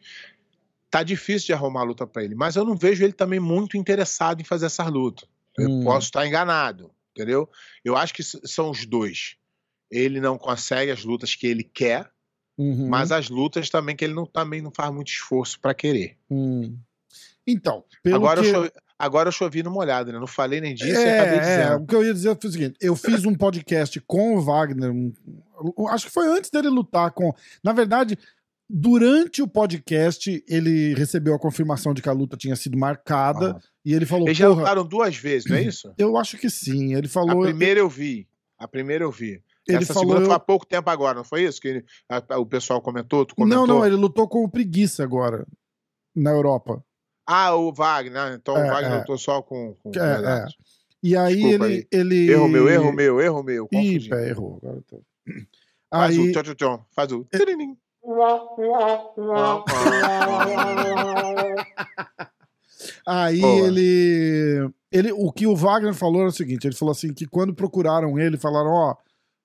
[0.90, 4.40] tá difícil de arrumar luta pra ele, mas eu não vejo ele também muito interessado
[4.42, 5.28] em fazer essas lutas.
[5.58, 5.84] Eu Hum.
[5.84, 7.50] posso estar enganado, entendeu?
[7.84, 9.36] Eu acho que são os dois.
[9.92, 12.10] Ele não consegue as lutas que ele quer,
[12.58, 12.88] Uhum.
[12.88, 16.18] mas as lutas também que ele não, também não faz muito esforço pra querer.
[16.32, 16.78] Hum.
[17.46, 18.48] Então, pelo Agora, que...
[18.48, 20.20] eu agora eu chovi no molhado, né?
[20.20, 21.84] Não falei nem disso e É, acabei é, dizendo.
[21.84, 24.92] o que eu ia dizer foi o seguinte: eu fiz um podcast com o Wagner,
[24.92, 25.14] um-
[25.90, 27.34] acho que foi antes dele lutar com.
[27.64, 28.18] Na verdade,
[28.70, 33.62] durante o podcast, ele recebeu a confirmação de que a luta tinha sido marcada Ah.
[33.86, 35.94] e ele falou: Eles já Porra, lutaram duas vezes, não é isso?
[35.98, 36.94] eu acho que sim.
[36.96, 37.44] Ele A falou.
[37.44, 38.28] primeira eu vi.
[38.58, 39.42] A primeira eu vi.
[39.68, 40.10] ele Essa falou.
[40.12, 41.60] segunda foi há pouco tempo agora, não foi isso?
[41.60, 43.66] Que ele- a- a- o pessoal comentou, tu comentou?
[43.68, 45.46] Não, não, ele lutou com o Preguiça agora,
[46.16, 46.84] na Europa.
[47.28, 48.98] Ah, o Wagner, ah, então É, o Wagner é.
[49.00, 49.74] lutou só com.
[49.82, 50.56] com É, verdade.
[51.02, 51.88] E aí Desculpa ele, aí.
[51.92, 52.32] ele.
[52.32, 53.68] Erro meu, erro meu, erro meu.
[53.72, 54.58] Ih, pé, errou.
[54.62, 55.02] Agora eu tô...
[55.92, 56.88] Faz Aí, o tchau, tchau, tchau.
[56.96, 57.24] Faz o.
[57.26, 57.78] tiririm.
[63.06, 63.68] Aí Boa.
[63.68, 65.12] ele, ele.
[65.14, 68.38] O que o Wagner falou era o seguinte: ele falou assim que quando procuraram ele,
[68.38, 68.96] falaram, ó.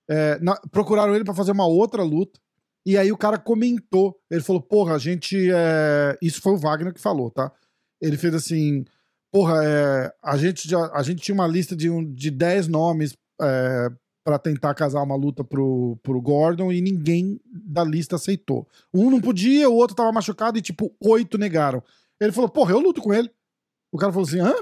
[0.08, 2.38] é, na- procuraram ele pra fazer uma outra luta.
[2.84, 4.18] E aí o cara comentou.
[4.30, 5.36] Ele falou, porra, a gente.
[5.52, 7.52] é, Isso foi o Wagner que falou, tá?
[8.00, 8.84] Ele fez assim.
[9.32, 13.16] Porra, é, a, gente já, a gente tinha uma lista de, um, de 10 nomes
[13.40, 13.88] é,
[14.24, 18.66] para tentar casar uma luta pro, pro Gordon e ninguém da lista aceitou.
[18.92, 21.82] Um não podia, o outro tava machucado e, tipo, oito negaram.
[22.20, 23.30] Ele falou, porra, eu luto com ele.
[23.92, 24.54] O cara falou assim, hã?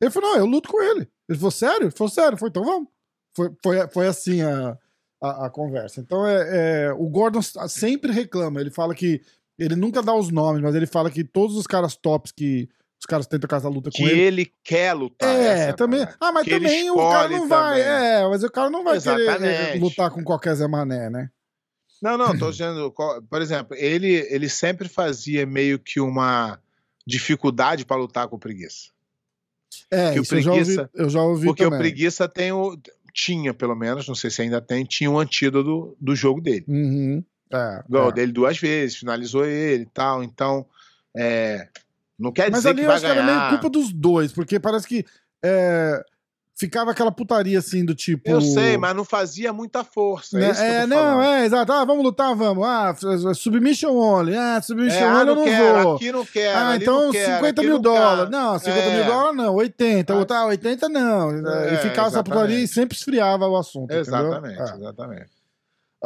[0.00, 1.08] Ele falou, não, eu luto com ele.
[1.28, 1.84] Ele falou, sério?
[1.84, 2.38] Ele falou, sério.
[2.38, 2.88] Foi, então vamos.
[3.36, 4.78] Foi, foi, foi assim a,
[5.22, 6.00] a, a conversa.
[6.00, 8.60] Então, é, é, o Gordon sempre reclama.
[8.60, 9.20] Ele fala que
[9.58, 12.68] ele nunca dá os nomes, mas ele fala que todos os caras tops que
[13.00, 14.20] os caras tentam casar luta com Que ele.
[14.20, 15.28] ele quer lutar.
[15.28, 16.06] É, a também.
[16.20, 17.80] Ah, mas Que ele também o cara não vai.
[17.82, 17.94] também.
[17.96, 19.78] É, mas o cara não vai querer é, Exatamente.
[19.78, 21.30] lutar com qualquer Zé Mané, né?
[22.02, 22.92] Não, não, tô dizendo,
[23.30, 26.58] por exemplo, ele, ele sempre fazia meio que uma
[27.06, 28.88] dificuldade para lutar com o preguiça.
[29.90, 31.78] É, Que o isso eu já ouvi, preguiça- eu já ouvi Porque também.
[31.78, 32.78] o preguiça tem o.
[33.12, 36.64] Tinha, pelo menos, não sei se ainda tem, tinha um antídoto do, do jogo dele.
[36.66, 37.22] Uhum.
[37.54, 38.12] É, Ganhou é.
[38.12, 40.22] dele duas vezes, finalizou ele e tal.
[40.22, 40.66] Então,
[41.16, 41.68] é,
[42.18, 43.36] não quer Mas dizer ali que eu vai acho que era ganhar.
[43.38, 45.04] meio culpa dos dois, porque parece que
[45.44, 46.02] é,
[46.56, 48.30] ficava aquela putaria assim do tipo.
[48.30, 50.38] Eu sei, mas não fazia muita força.
[50.38, 50.46] Né?
[50.46, 51.22] É, eu É, não, falando.
[51.24, 51.72] é, exato.
[51.72, 52.64] Ah, vamos lutar, vamos.
[52.66, 54.36] Ah, f- submission only.
[54.36, 55.96] Ah, submission É, ah, only eu não quero, vou.
[55.96, 56.58] aqui não quero.
[56.58, 58.30] Ah, ali então quero, 50 aqui mil dólares.
[58.30, 58.96] Não, 50 É.
[58.96, 60.12] mil dólares não, 80.
[60.12, 60.16] Ah.
[60.16, 61.30] Outra, 80 não.
[61.52, 62.68] É, e ficava essa putaria e exatamente.
[62.74, 63.90] sempre esfriava o assunto.
[63.92, 64.60] Exatamente?
[64.60, 64.74] É.
[64.76, 65.43] exatamente.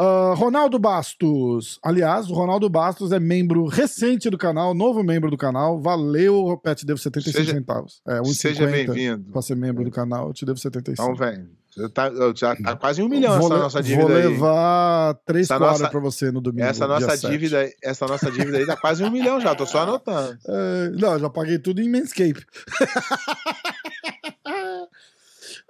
[0.00, 1.80] Ah, Ronaldo Bastos.
[1.82, 5.80] Aliás, o Ronaldo Bastos é membro recente do canal, novo membro do canal.
[5.80, 8.00] Valeu, Pet, devo 75 Seja- centavos.
[8.06, 9.32] É, 1,50 Seja bem-vindo.
[9.32, 11.02] Pra ser membro do canal, eu te devo 75.
[11.02, 11.48] Então vem.
[11.76, 14.26] Já tá, já tá quase um milhão vou, essa nossa dívida vou aí.
[14.26, 16.64] levar três Essa quadras pra você no domingo.
[16.64, 17.30] Essa nossa 7.
[17.30, 20.38] dívida, essa nossa dívida aí tá quase um milhão já, tô só anotando.
[20.48, 22.44] É, não, já paguei tudo em Manscape.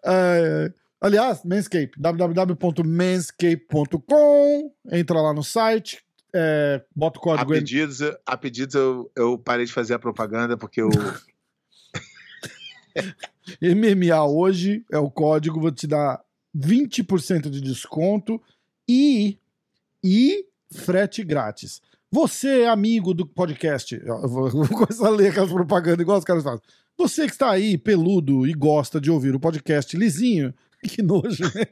[0.04, 4.72] É, aliás, Manscape, www.manscape.com.
[4.90, 6.02] Entra lá no site,
[6.34, 9.98] é, bota o A código M- pedidos, a pedidos eu, eu parei de fazer a
[9.98, 10.90] propaganda porque eu.
[13.62, 16.20] MMA hoje, é o código, vou te dar
[16.56, 18.40] 20% de desconto
[18.88, 19.38] e,
[20.02, 21.80] e frete grátis.
[22.10, 26.24] Você, amigo do podcast, eu vou, eu vou começar a ler aquelas propagandas igual os
[26.24, 26.60] caras fazem.
[26.96, 30.52] Você que está aí, peludo, e gosta de ouvir o podcast lisinho,
[30.88, 31.64] que nojo, né?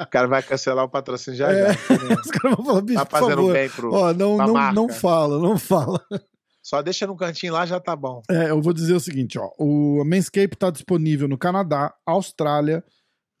[0.00, 1.72] O cara vai cancelar o patrocínio já É.
[1.72, 1.98] já.
[2.04, 2.14] né?
[2.24, 3.52] Os caras vão falar, bicho, Tá fazendo favor.
[3.52, 3.92] bem pro.
[3.94, 4.74] Ó, não, não, marca.
[4.74, 6.00] não fala, não fala.
[6.62, 8.22] Só deixa no cantinho lá, já tá bom.
[8.30, 9.50] É, eu vou dizer o seguinte, ó.
[9.58, 12.84] O Manscape tá disponível no Canadá, Austrália,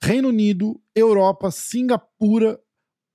[0.02, 2.58] Reino Unido, Europa, Singapura,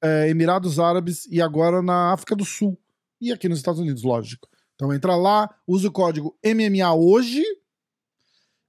[0.03, 2.79] é, Emirados Árabes e agora na África do Sul.
[3.19, 4.47] E aqui nos Estados Unidos, lógico.
[4.75, 7.43] Então entra lá, usa o código MMA hoje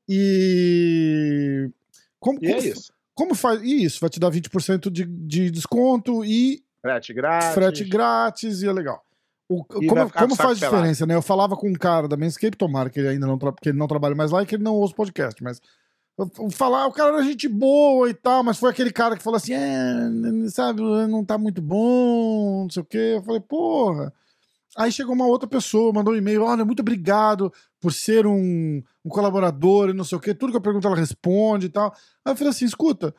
[0.08, 1.70] e.
[2.20, 2.92] Como, E é como- isso.
[3.14, 3.62] Como faz.
[3.62, 7.54] E isso, vai te dar 20% de, de desconto e Frete grátis.
[7.54, 9.02] frete grátis e é legal.
[9.48, 10.76] O- como como faz pelado.
[10.76, 11.14] diferença, né?
[11.14, 13.86] Eu falava com um cara da Manscape, tomara que ele ainda não, que ele não
[13.86, 15.60] trabalhe mais lá e que ele não ouça o podcast, mas
[16.18, 19.22] eu- eu falar, o cara era gente boa e tal, mas foi aquele cara que
[19.22, 23.14] falou assim, é, sabe, não tá muito bom, não sei o quê.
[23.16, 24.12] Eu falei, porra.
[24.76, 29.08] Aí chegou uma outra pessoa, mandou um e-mail, olha, muito obrigado por ser um, um
[29.08, 31.94] colaborador e não sei o quê, tudo que eu pergunto ela responde e tal.
[32.24, 33.14] Aí eu falei assim, escuta,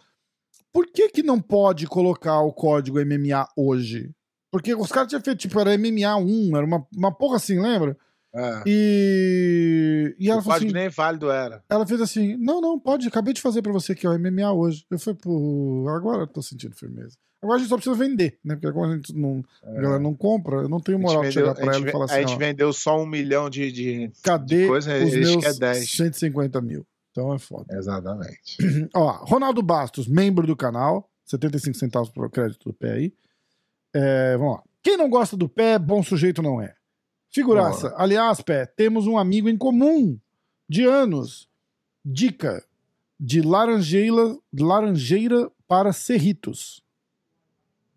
[0.71, 4.11] por que que não pode colocar o código MMA hoje?
[4.51, 7.97] Porque os caras tinham feito, tipo, era MMA1, era uma, uma porra assim, lembra?
[8.35, 8.63] É.
[8.67, 11.63] E, e ela O falou código assim, nem válido era.
[11.67, 14.51] ela fez assim, não, não, pode, acabei de fazer pra você que é o MMA
[14.53, 14.85] hoje.
[14.91, 17.17] Eu falei, pô, agora eu tô sentindo firmeza.
[17.41, 18.55] Agora a gente só precisa vender, né?
[18.55, 21.01] Porque agora a gente não, a galera não compra, eu não tenho É.
[21.01, 23.49] Moral de chegar pra ela e falar ve- a assim, gente vendeu só um milhão
[23.49, 23.71] de.
[23.71, 24.11] de...
[24.23, 25.91] cadê coisa, os meus querem 10.
[25.91, 26.85] 150 mil?
[27.11, 27.75] Então é foda.
[27.77, 28.57] Exatamente.
[28.95, 33.13] Ó, Ronaldo Bastos, membro do canal, 75 centavos por crédito do pé aí.
[33.93, 34.63] É, vamos lá.
[34.83, 36.73] Quem não gosta do pé, bom sujeito não é.
[37.29, 37.93] Figuraça.
[37.97, 40.17] Aliás, pé, temos um amigo em comum
[40.69, 41.47] de anos.
[42.05, 42.63] Dica
[43.19, 46.81] de laranjeira, laranjeira para serritos.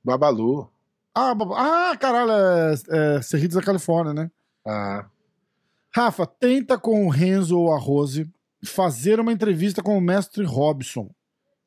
[0.02, 0.70] Babalu.
[1.14, 2.74] Ah, ah caralho, é,
[3.16, 4.30] é Cerritos da Califórnia, né?
[4.66, 5.06] Ah,
[5.94, 8.30] Rafa, tenta com o Renzo ou a Rose
[8.64, 11.10] fazer uma entrevista com o mestre Robson,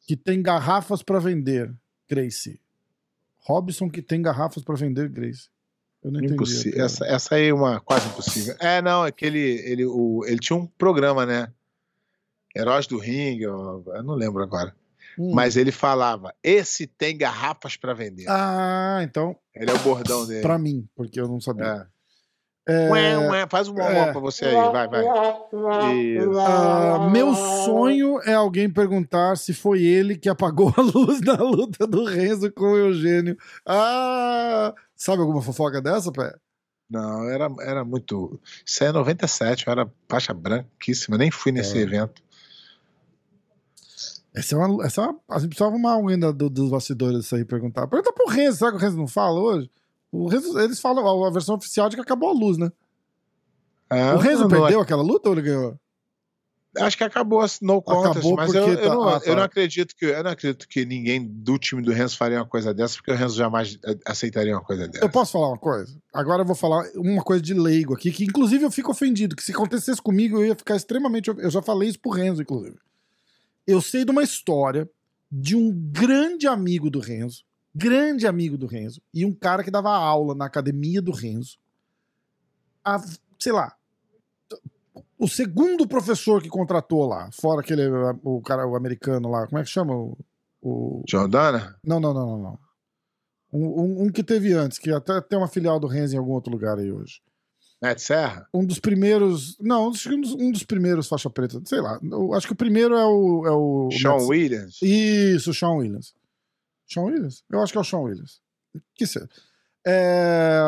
[0.06, 1.74] que tem garrafas para vender,
[2.10, 2.60] Grace.
[3.40, 5.50] Robson que tem garrafas para vender, Grace.
[6.02, 6.34] Eu não entendi.
[6.36, 6.86] a piada.
[6.86, 8.56] Essa, essa aí é uma quase impossível.
[8.60, 11.52] É, não, é que ele, ele, o, ele tinha um programa, né?
[12.56, 14.76] Heróis do Ringue, eu, eu não lembro agora.
[15.18, 15.32] Hum.
[15.34, 18.26] Mas ele falava: esse tem garrafas para vender.
[18.28, 20.42] Ah, então, Ele é o bordão dele.
[20.42, 21.88] para mim, porque eu não sabia.
[21.90, 21.94] É.
[22.66, 24.00] É, Ué, ué, faz um é.
[24.08, 24.12] é.
[24.14, 25.04] pra você aí, vai, vai.
[26.40, 31.86] Ah, meu sonho é alguém perguntar se foi ele que apagou a luz na luta
[31.86, 33.38] do Renzo com o Eugênio.
[33.68, 36.34] Ah, sabe alguma fofoca dessa, pé?
[36.90, 38.40] Não, era, era muito.
[38.66, 41.82] Isso aí é 97, eu era faixa branquíssima, nem fui nesse É.
[41.82, 42.22] evento.
[44.36, 44.86] Essa é uma.
[44.86, 47.88] Essa é uma a gente precisava uma alguém da- do- dos bastidores aí perguntar.
[47.88, 49.70] Pergunta pro Renzo, será que o Renzo não fala hoje?
[50.12, 52.72] O Renzo, eles falam a, a versão oficial de que acabou a luz, né?
[53.90, 55.78] Ah, o Renzo perdeu aquela luta ou ele ganhou?
[56.76, 59.28] Acho que acabou no contest, Acabou mas eu, eu tá- não, ah, tá.
[59.28, 62.48] eu não acredito que eu não acredito que ninguém do time do Renzo faria uma
[62.48, 65.06] coisa dessa, porque o Renzo jamais eh, aceitaria uma coisa dessa.
[65.06, 65.96] Eu posso falar uma coisa?
[66.12, 69.44] Agora eu vou falar uma coisa de leigo aqui, que inclusive eu fico ofendido, que
[69.44, 71.28] se acontecesse comigo eu ia ficar extremamente.
[71.30, 72.78] Eu já falei isso pro Renzo, inclusive.
[73.66, 74.90] Eu sei de uma história
[75.32, 79.90] de um grande amigo do Renzo, grande amigo do Renzo, e um cara que dava
[79.90, 81.58] aula na academia do Renzo.
[82.84, 83.02] A,
[83.40, 83.76] sei lá.
[85.18, 87.84] O segundo professor que contratou lá, fora aquele,
[88.24, 89.96] o cara, o americano lá, como é que chama?
[89.96, 90.18] O,
[90.62, 91.76] o- Jordana?
[91.84, 92.60] não, não, não, não, não.
[93.52, 96.34] Um, um- um que teve antes, que até tem uma filial do Renzi em algum
[96.34, 97.22] outro lugar aí hoje.
[97.84, 98.48] Neto Serra?
[98.54, 99.58] Um dos primeiros.
[99.60, 101.62] Não, um dos, um dos primeiros faixa preta.
[101.66, 102.00] Sei lá.
[102.02, 103.46] eu acho que o primeiro é o.
[103.46, 104.80] É o Sean o- Williams?
[104.82, 106.14] Isso, o Sean Williams.
[106.88, 107.44] Sean Williams?
[107.52, 108.42] Eu acho que é o Sean Williams.
[108.96, 109.30] Que seja.
[109.86, 110.62] É...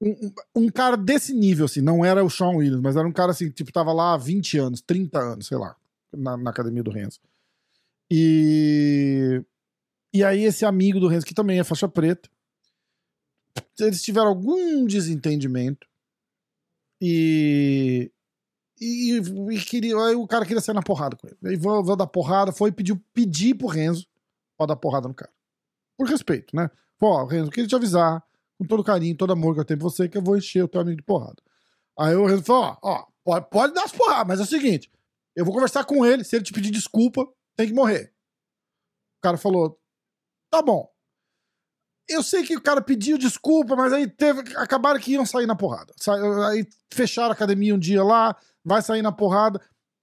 [0.00, 0.32] Um, um-
[0.66, 3.50] um cara desse nível, assim, não era o Sean Williams, mas era um cara assim,
[3.50, 5.74] tipo, tava lá há 20 anos, 30 anos, sei lá,
[6.12, 7.18] na, na academia do Renzo.
[8.10, 9.42] E.
[10.12, 12.28] E aí, esse amigo do Renzo, que também é faixa preta,
[13.78, 15.86] eles tiveram algum desentendimento
[17.00, 18.10] e.
[18.80, 21.36] E, e queria, aí o cara queria sair na porrada com ele.
[21.44, 24.06] Aí vou, vou dar porrada, foi pedir, pedir pro Renzo
[24.56, 25.32] pra dar porrada no cara.
[25.96, 26.70] Por respeito, né?
[26.96, 28.22] Pô, Renzo, queria te avisar,
[28.56, 30.68] com todo carinho, todo amor que eu tenho por você, que eu vou encher o
[30.68, 31.42] teu amigo de porrada.
[31.98, 34.88] Aí o Renzo falou: ó, ó pode, pode dar as porradas, mas é o seguinte:
[35.34, 38.12] eu vou conversar com ele, se ele te pedir desculpa, tem que morrer.
[39.18, 39.80] O cara falou:
[40.50, 40.88] tá bom.
[42.08, 45.54] Eu sei que o cara pediu desculpa, mas aí teve, acabaram que iam sair na
[45.54, 45.92] porrada.
[45.96, 48.34] Sa- Aí fecharam a academia um dia lá,
[48.64, 49.60] vai sair na porrada.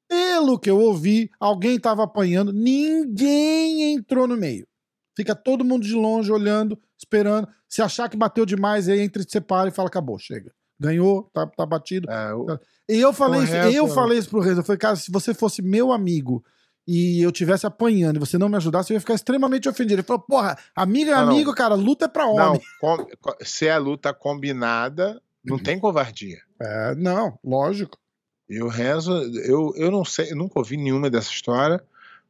[0.07, 4.67] Pelo que eu ouvi, alguém tava apanhando, ninguém entrou no meio.
[5.17, 7.47] Fica todo mundo de longe olhando, esperando.
[7.67, 10.51] Se achar que bateu demais, aí entra e separa e fala: acabou, chega.
[10.79, 12.09] Ganhou, tá, tá batido.
[12.11, 12.45] É, o-
[12.89, 13.75] E eu falei, isso, Correto.
[13.75, 14.59] eu falei isso pro Renzo.
[14.59, 16.43] Eu falei, cara, se você fosse meu amigo
[16.87, 19.95] e eu tivesse apanhando e você não me ajudasse, eu ia ficar extremamente ofendido.
[19.95, 21.31] Ele falou, porra, amigo é Ah, não.
[21.33, 22.61] amigo, cara, luta é pra não, homem.
[22.79, 26.39] com- co- se é luta combinada, não tem covardia.
[26.61, 27.97] É, não, lógico.
[28.49, 29.11] E o Renzo,
[29.43, 31.83] eu, eu não sei, eu nunca ouvi nenhuma dessa história,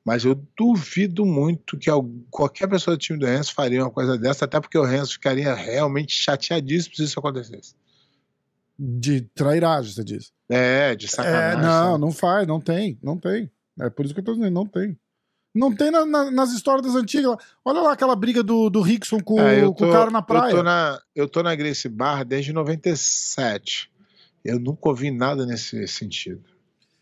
[0.06, 4.18] mas eu duvido muito que al- qualquer pessoa do time do Renzo faria uma coisa
[4.18, 7.76] dessa, até porque o Renzo ficaria realmente chateadíssimo se isso acontecesse.
[8.78, 10.32] De trairagem, você diz.
[10.50, 11.62] É, de É, sacanagem.
[11.62, 12.02] não, sabe?
[12.02, 13.50] não faz, não tem, não tem.
[13.80, 14.98] É por isso que eu tô dizendo, não tem.
[15.54, 17.34] Não tem na- na- nas histórias das antigas.
[17.64, 20.20] Olha lá aquela briga do, do Rickson com, É, eu com tô- o cara na
[20.20, 20.52] Eu praia.
[20.56, 23.90] tô na, eu tô na Grace Bar desde 97.
[24.44, 26.44] Eu nunca ouvi nada nesse sentido.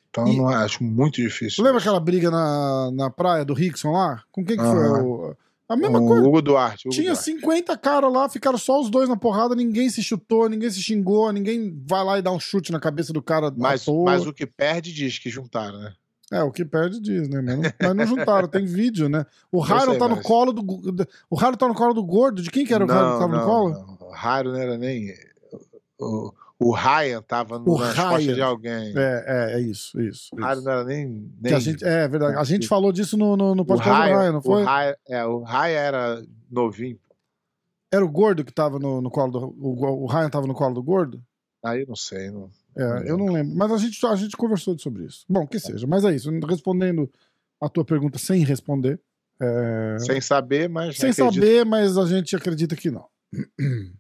[0.09, 1.63] Então E- eu não acho muito difícil.
[1.63, 1.89] Lembra isso.
[1.89, 4.23] aquela briga na, na praia do Rickson lá?
[4.31, 4.85] Com quem que foi?
[4.87, 5.03] Aham.
[5.03, 5.35] O-
[5.67, 6.27] a mesma o coisa.
[6.27, 6.87] Hugo Duarte.
[6.87, 7.23] Hugo Tinha Duarte.
[7.23, 11.31] 50 caras lá, ficaram só os dois na porrada, ninguém se chutou, ninguém se xingou,
[11.31, 14.45] ninguém vai lá e dá um chute na cabeça do cara Mas, mas o que
[14.45, 15.93] perde diz que juntaram, né?
[16.33, 17.41] É, o que perde diz, né?
[17.41, 19.25] Mas não, mas não juntaram, tem vídeo, né?
[19.51, 21.07] O Raro sei, tá no mas- colo do.
[21.29, 22.41] O Raro tá no colo do gordo.
[22.41, 23.69] De quem que era o Raro que tava no colo?
[23.69, 24.07] não.
[24.07, 25.13] O Raro não era nem.
[25.99, 28.09] O, o Ryan tava no, O nas Ryan.
[28.09, 28.93] costas de alguém.
[28.97, 30.29] É, é, é isso, isso.
[30.33, 31.07] O Raro não era nem.
[31.07, 32.37] Que nem a gente, é verdade.
[32.37, 34.63] A gente falou disso no, no, no podcast do Ryan, Ryan, não foi?
[34.63, 36.97] O Ryan, é, o Ryan era novinho.
[37.91, 39.55] Era o gordo que tava no, no colo do.
[39.59, 41.21] O, o Ryan tava no colo do gordo?
[41.63, 42.31] Aí não sei.
[42.31, 42.49] Não...
[42.75, 43.55] É, eu não lembro.
[43.55, 45.25] Mas a gente, a gente conversou sobre isso.
[45.29, 45.85] Bom, que seja.
[45.87, 46.29] Mas é isso.
[46.47, 47.09] Respondendo
[47.61, 48.99] a tua pergunta sem responder.
[49.41, 50.97] é, Sem saber, mas.
[50.97, 53.05] sem acredito- saber, mas a gente acredita que não.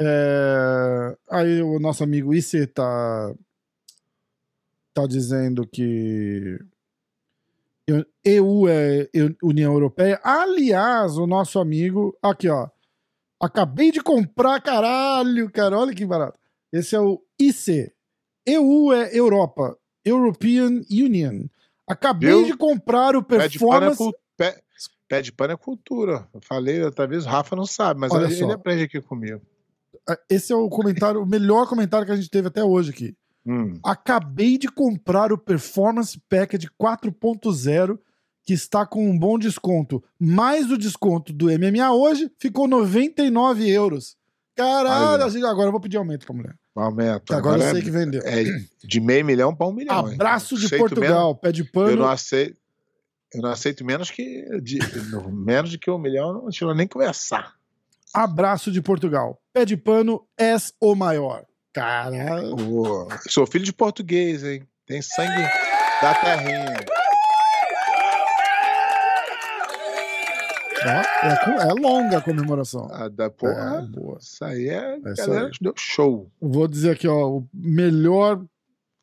[0.00, 3.34] É, aí o nosso amigo Isse tá,
[4.94, 6.56] tá dizendo que
[8.24, 9.08] EU é
[9.42, 10.20] União Europeia.
[10.22, 12.16] Aliás, o nosso amigo.
[12.22, 12.68] Aqui, ó.
[13.40, 15.76] Acabei de comprar, caralho, cara.
[15.78, 16.38] Olha que barato.
[16.72, 17.92] Esse é o IC.
[18.46, 19.76] EU é Europa.
[20.04, 21.46] European Union.
[21.86, 22.44] Acabei Viu?
[22.44, 24.12] de comprar o é, Performance.
[24.36, 26.28] pé, de pano é cultura.
[26.34, 29.40] Eu falei outra vez, o Rafa não sabe, mas ele, ele aprende aqui comigo.
[30.28, 33.16] Esse é o comentário, o melhor comentário que a gente teve até hoje aqui.
[33.46, 33.78] Hum.
[33.82, 37.98] Acabei de comprar o Performance Package 4.0,
[38.44, 40.02] que está com um bom desconto.
[40.18, 44.17] Mais o desconto do MMA hoje, ficou 99 euros.
[44.58, 45.24] Caralho, Olha.
[45.26, 46.54] a gente- agora eu vou pedir aumento pra mulher.
[46.74, 47.20] Aumenta.
[47.20, 48.20] Que agora, eu é- sei que vendeu.
[48.24, 48.42] É
[48.84, 50.08] de meio milhão para um milhão.
[50.08, 50.14] hein?
[50.14, 52.12] Abraço de Aceito Portugal, pé de menos- eu não pano.
[52.12, 52.58] aceito.
[53.34, 54.44] Eu não aceito menos que.
[54.60, 54.78] de-
[55.10, 57.52] no- menos de que um milhão, não deixa nem conversar.
[58.12, 59.40] Abraço de Portugal.
[59.52, 61.44] Pé de pano, és o maior.
[61.72, 62.56] Caralho.
[63.28, 64.66] Sou filho de português, hein?
[64.86, 65.42] Tem sangue
[66.02, 66.74] da terrinha.
[70.84, 72.88] É, é longa a comemoração.
[72.90, 73.82] Ah, da É, porra.
[73.82, 74.18] boa.
[74.20, 74.96] Isso aí é.
[75.04, 75.50] É galera aí.
[75.60, 76.30] deu show.
[76.40, 78.44] Vou dizer aqui, ó, o melhor.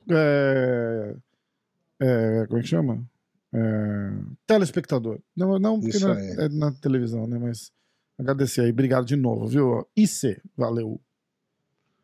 [0.09, 1.15] É,
[1.99, 3.03] é, como é que chama?
[3.53, 4.11] É,
[4.45, 5.19] telespectador.
[5.36, 6.28] Não, não porque aí.
[6.38, 7.38] é, é na televisão, né?
[7.39, 7.71] Mas
[8.17, 9.88] agradecer aí, obrigado de novo, viu?
[9.95, 10.99] IC, valeu.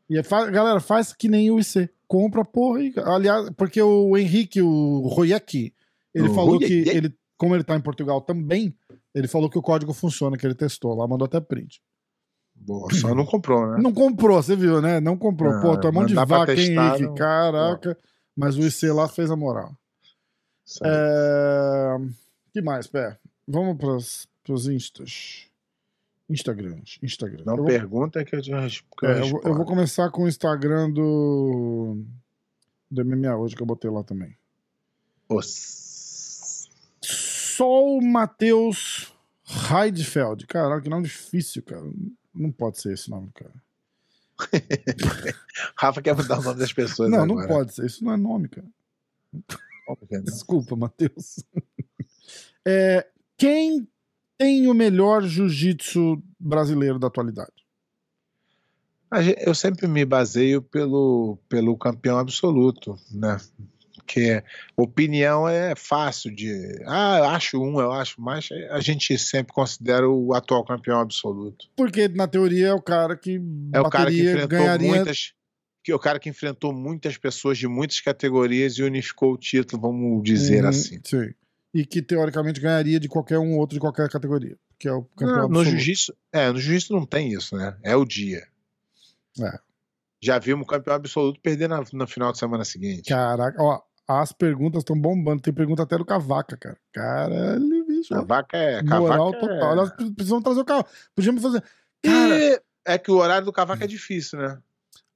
[0.10, 1.90] E é fa- galera, faz que nem o IC.
[2.08, 2.80] Compra, porra.
[2.80, 2.94] aí.
[2.98, 5.74] aliás, porque o Henrique, o Royek,
[6.14, 8.76] ele O falou que ele, como ele tá em Portugal também,
[9.14, 11.82] ele falou que o código funciona, que ele testou lá, mandou até print.
[12.56, 13.78] Boa, só não comprou, né?
[13.82, 15.00] Não comprou, você viu, né?
[15.00, 15.52] Não comprou.
[15.54, 17.04] Ah, Pô, tu é mão de vaca, hein, Henrique?
[17.04, 17.98] não- Caraca.
[18.36, 19.76] Mas o IC lá fez a moral.
[20.84, 21.98] É...
[22.54, 23.18] que mais, Pé?
[23.48, 25.48] Vamos pros, pros instas.
[26.30, 26.98] Instagrams.
[27.04, 27.44] Instagram.
[27.46, 29.56] Não eu, vou, pergunta que eu te res- que eu é, eu, vou, eu respondo.
[29.58, 31.98] vou começar com o Instagram do.
[32.90, 34.36] Do MMA hoje, que eu botei lá também.
[35.28, 35.81] Os-
[37.62, 39.14] Sol Matheus
[39.46, 40.48] Heidfeld.
[40.48, 41.88] Caraca, que nome difícil, cara.
[42.34, 43.54] Não pode ser esse nome, cara.
[45.78, 47.12] Rafa quer mudar o nome das pessoas.
[47.12, 47.40] Não, agora.
[47.40, 47.86] não pode ser.
[47.86, 48.66] Isso não é nome, cara.
[50.10, 50.24] É, não?
[50.24, 51.44] Desculpa, Matheus.
[52.64, 53.08] É,
[53.38, 53.88] quem
[54.38, 57.66] tem o melhor jiu-jitsu brasileiro da atualidade?
[59.40, 63.40] Eu sempre me baseio pelo, pelo campeão absoluto, né?
[64.14, 64.44] Porque
[64.76, 66.52] opinião é fácil de.
[66.86, 71.68] Ah, eu acho um, eu acho, mas a gente sempre considera o atual campeão absoluto.
[71.78, 73.40] Porque, na teoria, é o cara que
[73.74, 74.88] É o cara que enfrentou ganharia...
[74.96, 75.34] muitas.
[75.84, 79.82] Que é o cara que enfrentou muitas pessoas de muitas categorias e unificou o título,
[79.82, 81.00] vamos dizer Uhum, assim.
[81.04, 81.34] Sim.
[81.74, 84.58] E que, teoricamente, ganharia de qualquer um outro de qualquer categoria.
[84.78, 85.70] Que é o campeão Não, no absoluto.
[85.72, 87.78] jiu-jitsu, é, no jiu-jitsu não tem isso, né?
[87.82, 88.44] É o dia.
[89.40, 89.58] É.
[90.24, 93.10] Já vimos o campeão absoluto perder na, no final de semana seguinte.
[93.10, 95.42] Caraca, ó, as perguntas estão bombando.
[95.42, 96.78] Tem pergunta até do Cavaca, cara.
[96.94, 98.14] Caralho, bicho.
[98.14, 98.82] A vaca é.
[98.84, 99.76] Moral cavaca é- total.
[99.76, 100.86] Nós precisamos trazer o carro.
[101.16, 101.64] Podíamos fazer.
[102.04, 104.58] Cara, E é que o horário do cavaco é difícil, né?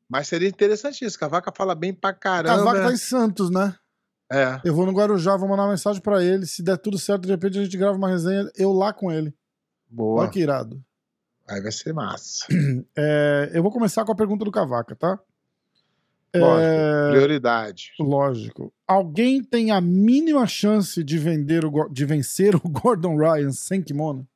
[0.08, 1.18] Mas seria interessante isso.
[1.20, 2.58] Cavaca fala bem pra caramba.
[2.58, 3.76] Cavaca tá em Santos, né?
[4.32, 4.60] É.
[4.64, 6.46] Eu vou no Guarujá, vou mandar uma mensagem pra ele.
[6.46, 9.34] Se der tudo certo, de repente a gente grava uma resenha, eu lá com ele.
[9.90, 10.22] Boa.
[10.22, 10.84] Olha que irado.
[11.48, 12.46] Aí vai ser massa.
[12.98, 15.20] É, eu vou começar com a pergunta do Cavaca, tá?
[16.40, 16.62] Lógico.
[16.62, 17.92] É, Prioridade.
[18.00, 18.74] lógico.
[18.88, 24.28] Alguém tem a mínima chance de, vender o, de vencer o Gordon Ryan sem kimono?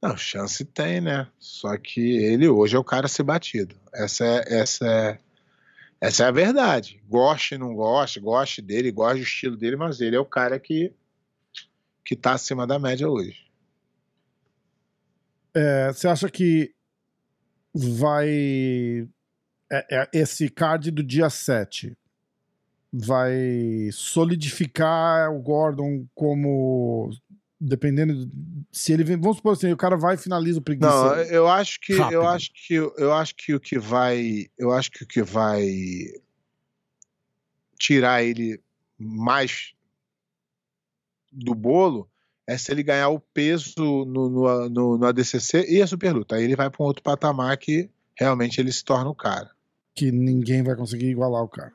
[0.00, 1.26] Não, chance tem, né?
[1.38, 3.74] Só que ele hoje é o cara a ser batido.
[3.92, 5.18] Essa é, essa é,
[6.00, 7.02] essa é a verdade.
[7.08, 10.92] Goste, não goste, goste dele, goste do estilo dele, mas ele é o cara que,
[12.04, 13.48] que tá acima da média hoje.
[15.52, 16.72] É, você acha que
[17.74, 19.08] vai.
[19.70, 21.96] É- é- esse card do dia 7
[22.92, 27.10] vai solidificar o Gordon como.
[27.60, 28.24] Dependendo.
[28.26, 28.32] de-
[28.70, 29.16] Se ele vem.
[29.20, 30.88] Vamos supor assim, o cara vai e finaliza o preguiça.
[30.90, 32.14] Não, eu acho que Rápido.
[32.14, 35.66] eu acho que eu acho que o que vai eu acho que o que vai
[37.78, 38.60] tirar ele
[38.98, 39.72] mais
[41.32, 42.08] do bolo
[42.46, 46.36] é se ele ganhar o peso no, no, no, no ADCC e a super luta.
[46.36, 49.50] Aí ele vai para um outro patamar que realmente ele se torna o cara.
[49.98, 51.72] Que ninguém vai conseguir igualar o cara.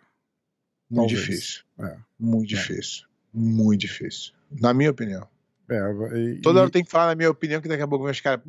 [0.89, 1.19] Muito Talvez.
[1.26, 1.63] difícil.
[1.80, 1.97] É.
[2.19, 2.57] Muito É.
[2.57, 3.07] difícil.
[3.34, 4.34] Muito difícil.
[4.51, 5.28] Na minha opinião.
[5.69, 5.80] É,
[6.17, 8.21] e- Toda e hora tem que falar na minha opinião que daqui a pouco os
[8.21, 8.43] caras.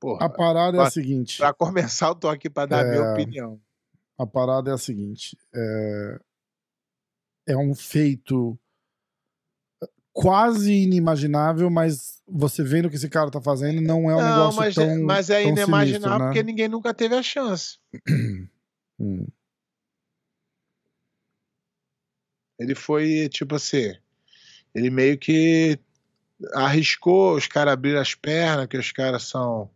[0.00, 0.26] Porra.
[0.26, 1.38] A parada é a seguinte.
[1.38, 3.12] Pra começar, eu tô aqui pra dar a minha É.
[3.12, 3.60] opinião.
[4.18, 6.18] A parada é a seguinte: é,
[7.48, 8.58] é um feito
[10.14, 14.30] quase inimaginável, mas você vendo o que esse cara tá fazendo, não é um não,
[14.30, 14.84] negócio mas, tão.
[14.84, 16.24] é, mas é tão inimaginável sinistro, né?
[16.26, 17.78] porque ninguém nunca teve a chance.
[18.96, 19.26] Hum.
[22.56, 23.92] Ele foi, tipo assim,
[24.72, 25.76] ele meio que
[26.52, 29.68] arriscou, os caras abriram as pernas, que os caras são.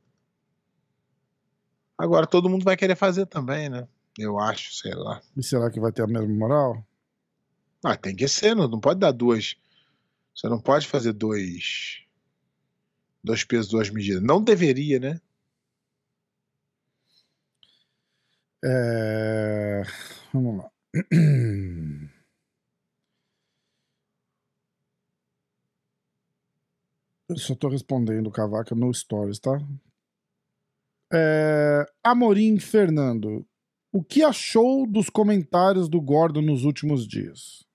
[1.98, 3.88] Agora todo mundo vai querer fazer também, né?
[4.16, 5.20] Eu acho, sei lá.
[5.36, 6.86] E será que vai ter a mesma moral?
[7.84, 9.56] Ah, tem que ser, não, não pode dar duas.
[10.38, 12.04] Você não pode fazer dois.
[13.24, 14.22] Dois pesos, duas medidas.
[14.22, 15.20] Não deveria, né?
[18.64, 19.82] É,
[20.32, 20.70] Vamos lá.
[27.28, 29.58] Eu só tô respondendo Cavaca no Stories, tá?
[31.12, 31.84] É...
[32.04, 33.44] Amorim Fernando,
[33.92, 37.67] o que achou dos comentários do Gordon nos últimos dias?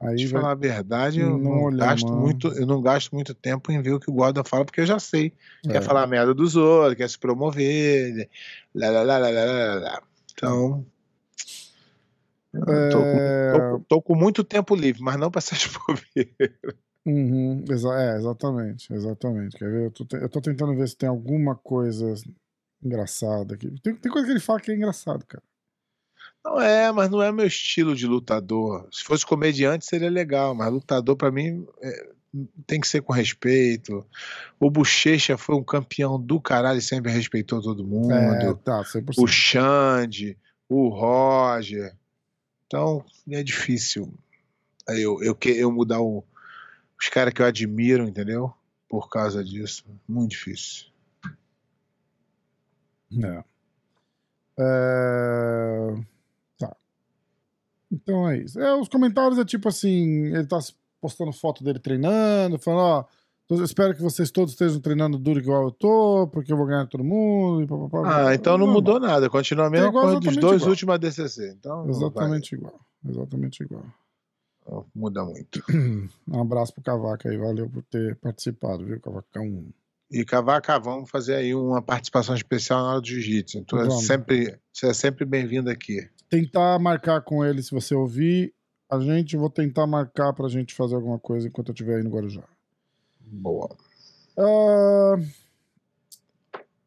[0.00, 0.40] Aí vai...
[0.40, 2.20] falar a verdade, eu Não não, gasto mano.
[2.22, 4.86] muito, eu não gasto muito tempo em ver o que o Gordon fala, porque eu
[4.86, 5.32] já sei.
[5.66, 5.72] É.
[5.72, 8.28] Quer falar merda dos outros, quer se promover.
[8.74, 10.02] Lá, lá, lá, lá, lá, lá, lá.
[10.32, 10.86] Então.
[12.54, 13.52] eu Tô, É.
[13.52, 16.56] com, tô- tô com muito tempo livre, mas não pra essas bobeiras.
[17.06, 19.56] Uhum, exa- é, exatamente, exatamente.
[19.56, 19.84] Quer ver?
[19.86, 22.12] Eu tô, eu tô tentando ver se tem alguma coisa
[22.82, 23.68] engraçada aqui.
[23.82, 25.42] Tem, tem coisa que ele fala que é engraçado, cara.
[26.44, 28.88] Não é, mas não é meu estilo de lutador.
[28.92, 32.10] Se fosse comediante seria legal, mas lutador pra mim é,
[32.66, 34.04] tem que ser com respeito.
[34.58, 38.12] O Bochecha foi um campeão do caralho e sempre respeitou todo mundo.
[38.12, 39.14] É, tá, 100%.
[39.18, 41.94] o Xande, o Roger.
[42.66, 44.12] Então, é difícil
[44.88, 46.24] eu, eu, eu mudar o-
[47.00, 48.52] os caras que eu admiro, entendeu?
[48.88, 49.84] Por causa disso.
[50.08, 50.86] Muito difícil.
[53.22, 53.42] É.
[54.56, 55.94] Tá.
[57.90, 58.60] Então é isso.
[58.60, 60.58] É, os comentários é tipo assim, ele tá
[61.00, 63.04] postando foto dele treinando, falando, ó,
[63.64, 67.02] espero que vocês todos estejam treinando duro igual eu tô, porque eu vou ganhar todo
[67.04, 67.66] mundo.
[67.66, 68.28] Pá, pá, pá.
[68.28, 68.74] Ah, então não Normal.
[68.74, 69.30] mudou nada.
[69.30, 70.70] Continua a mesma É igual, coisa dos dois igual.
[70.70, 71.54] últimos ADCC.
[71.58, 72.80] Então não Exatamente igual.
[73.08, 73.84] Exatamente igual.
[74.68, 75.62] não muda muito.
[76.28, 79.64] Um abraço pro Cavaca aí, valeu por ter participado, viu, Cavacão?
[80.10, 83.64] E Cavaca, vamos fazer aí uma participação especial na hora do jiu-jitsu.
[83.64, 86.08] Tu é sempre, você é sempre bem-vindo aqui.
[86.28, 88.54] Tentar marcar com ele, se você ouvir
[88.90, 92.10] a gente, vou tentar marcar pra gente fazer alguma coisa enquanto eu estiver aí no
[92.10, 92.44] Guarujá.
[93.20, 93.76] Boa.
[94.36, 95.16] Ah,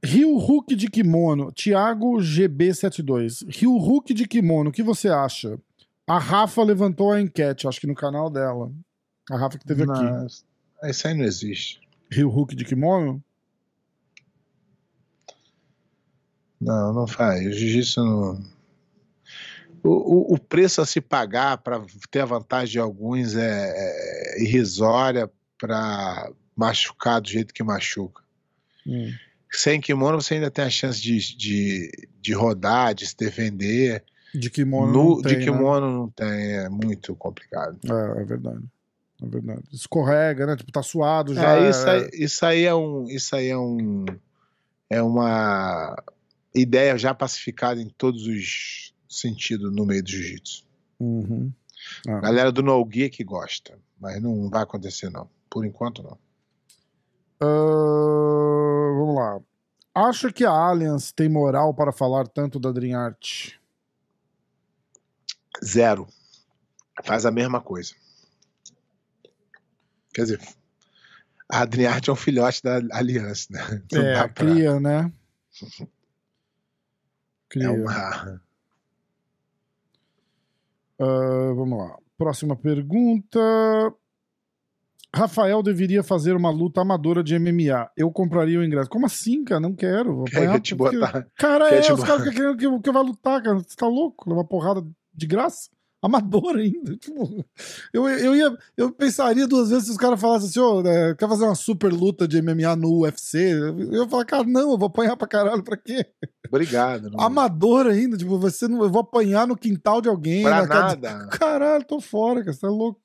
[0.03, 3.45] Rio Hulk de kimono, Thiago GB72.
[3.47, 5.59] Rio Hulk de kimono, o que você acha?
[6.07, 8.71] A Rafa levantou a enquete, acho que no canal dela.
[9.29, 10.03] A Rafa que teve aqui.
[10.03, 10.27] Não,
[10.89, 11.79] Isso aí não existe.
[12.11, 13.23] Rio Hulk de kimono?
[16.59, 17.45] Não, não faz.
[17.45, 18.60] O jiu-jitsu não.
[19.83, 25.29] O, o, preço a se pagar para ter a vantagem de alguns é, é irrisória
[25.57, 28.21] para machucar do jeito que machuca.
[28.85, 29.11] Hum.
[29.51, 34.03] Sem kimono você ainda tem a chance de, de, de rodar, de se defender.
[34.33, 35.43] De kimono No, não tem, de né?
[35.43, 37.77] kimono não tem, é muito complicado.
[37.83, 38.63] É, é verdade.
[39.21, 39.61] É verdade.
[39.71, 40.55] Escorrega, né?
[40.55, 41.57] Tipo, tá suado já.
[41.57, 43.05] É, isso, aí, isso aí é um.
[43.07, 44.05] Isso aí é um.
[44.89, 45.95] é uma
[46.55, 50.63] ideia já pacificada em todos os sentidos no meio do jiu-jitsu.
[50.99, 51.51] Uhum.
[52.07, 52.19] Ah.
[52.19, 55.29] Galera do no gi que gosta, mas não vai acontecer não.
[55.49, 56.17] Por enquanto não.
[57.39, 59.39] Ah, vamos lá.
[59.93, 63.53] Acha que a Allianz tem moral para falar tanto da Dream Art?
[65.63, 66.07] Zero.
[67.03, 67.93] Faz a mesma coisa.
[70.13, 70.41] Quer dizer,
[71.49, 73.83] a Adriarte é um filhote da Aliança, né?
[73.91, 75.11] Não é, pra- cria, né?
[77.49, 77.65] Cria.
[77.67, 78.41] É uma...
[81.01, 81.97] Ah, vamos lá.
[82.17, 83.39] Próxima pergunta.
[85.13, 87.89] Rafael deveria fazer uma luta amadora de MMA.
[87.97, 88.89] Eu compraria o ingresso.
[88.89, 89.59] Como assim, cara?
[89.59, 90.15] Não quero.
[90.15, 91.27] Vou Quer apanhar te porque- botar?
[91.37, 93.57] Cara, quer é, te os caras querendo que, eu- que eu vá lutar, cara.
[93.57, 94.29] Você tá louco?
[94.29, 94.81] Levar porrada
[95.13, 95.69] de graça?
[96.01, 96.97] Amador ainda.
[96.97, 97.45] Tipo,
[97.93, 98.57] eu, eu ia.
[98.75, 101.93] Eu pensaria duas vezes se os caras falassem assim, ô, né, quer fazer uma super
[101.93, 103.37] luta de MMA no UFC?
[103.53, 106.05] Eu ia falar, cara, não, eu vou apanhar pra caralho, pra quê?
[106.47, 107.09] Obrigado.
[107.11, 107.19] Não...
[107.19, 110.41] Amador ainda, tipo, você não, eu vou apanhar no quintal de alguém.
[110.43, 111.27] Pra nada.
[111.37, 112.53] Caralho, tô fora, cara.
[112.53, 112.99] Você tá louco?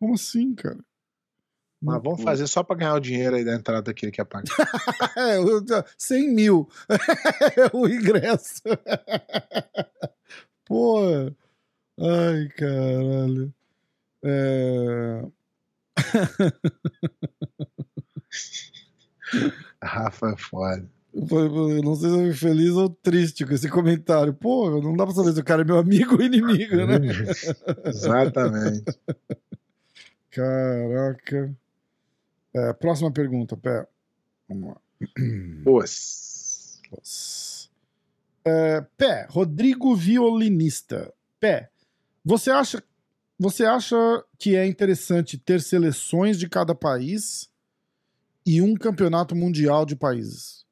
[0.00, 0.78] Como assim, cara?
[1.82, 4.44] Mas vamos fazer só pra ganhar o dinheiro aí da entrada daquele que apaga.
[5.16, 5.62] É, eu-
[5.98, 8.62] 100 mil é o ingresso.
[10.64, 11.30] Pô.
[11.98, 13.52] Ai, caralho.
[14.22, 15.24] É...
[19.82, 20.88] Rafa é foda.
[21.14, 24.34] Eu não sei se eu fui feliz ou triste com esse comentário.
[24.34, 26.96] Pô, não dá pra saber se o cara é meu amigo ou inimigo, né?
[27.86, 28.84] Exatamente.
[30.30, 31.54] Caraca.
[32.52, 33.86] É, próxima pergunta, Pé.
[34.48, 34.76] Vamos lá.
[35.64, 36.80] Pois.
[38.44, 41.12] É, Pé, Rodrigo Violinista.
[41.40, 41.70] Pé,
[42.24, 42.82] você acha,
[43.38, 43.96] você acha
[44.38, 47.50] que é interessante ter seleções de cada país
[48.46, 50.64] e um campeonato mundial de países?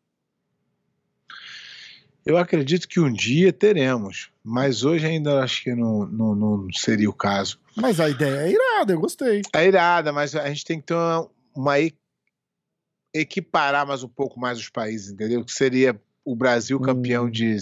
[2.24, 7.10] Eu acredito que um dia teremos, mas hoje ainda acho que não, não, não seria
[7.10, 7.58] o caso.
[7.76, 9.42] Mas a ideia é irada, eu gostei.
[9.52, 11.74] É irada, mas a gente tem que ter uma, uma
[13.12, 15.44] equiparar mais um pouco mais os países, entendeu?
[15.44, 17.30] Que seria o Brasil campeão Hum.
[17.30, 17.56] de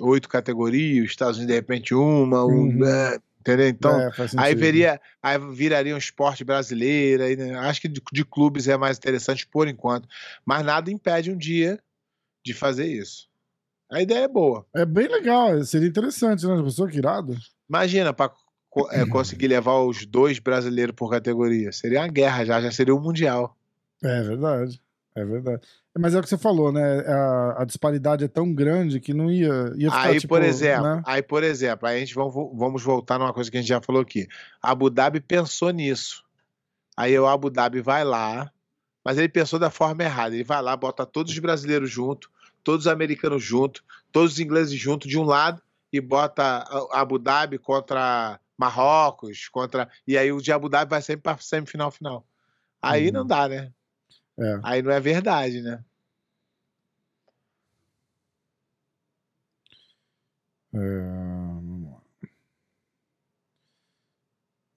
[0.00, 2.84] oito categorias, os Estados Unidos de repente uma, um, Uhum.
[2.84, 3.68] é, entendeu?
[3.68, 7.22] Então É, aí veria, aí viraria um esporte brasileiro.
[7.24, 7.54] Aí, né?
[7.58, 10.08] Acho que de, de clubes é mais interessante por enquanto,
[10.44, 11.78] mas nada impede um dia
[12.44, 13.28] de fazer isso.
[13.90, 14.66] A ideia é boa.
[14.74, 16.62] É bem legal, seria interessante, né?
[16.62, 17.34] Pessoa que irado.
[17.68, 18.30] Imagina para
[19.10, 21.72] conseguir levar os dois brasileiros por categoria.
[21.72, 23.56] Seria uma guerra já, já seria um mundial.
[24.04, 24.80] É verdade,
[25.16, 25.66] é verdade.
[25.98, 27.00] Mas é o que você falou, né?
[27.06, 30.84] A, a disparidade é tão grande que não ia, ia ficar, Aí, tipo, por exemplo,
[30.84, 31.02] né?
[31.04, 33.80] aí, por exemplo, aí a gente vamos, vamos voltar numa coisa que a gente já
[33.80, 34.26] falou aqui.
[34.62, 36.22] Abu Dhabi pensou nisso.
[36.96, 38.50] Aí o Abu Dhabi vai lá,
[39.04, 40.34] mas ele pensou da forma errada.
[40.34, 42.30] Ele vai lá, bota todos os brasileiros junto,
[42.62, 43.82] todos os americanos junto,
[44.12, 45.60] todos os ingleses junto de um lado
[45.92, 51.00] e bota a- Abu Dhabi contra Marrocos, contra e aí o de Abu Dhabi vai
[51.02, 52.26] sempre para semifinal final.
[52.82, 53.12] Aí Uhum.
[53.14, 53.70] não dá, né?
[54.40, 54.60] É.
[54.62, 55.80] Aí não é verdade, né?
[60.74, 61.98] É, vamos lá.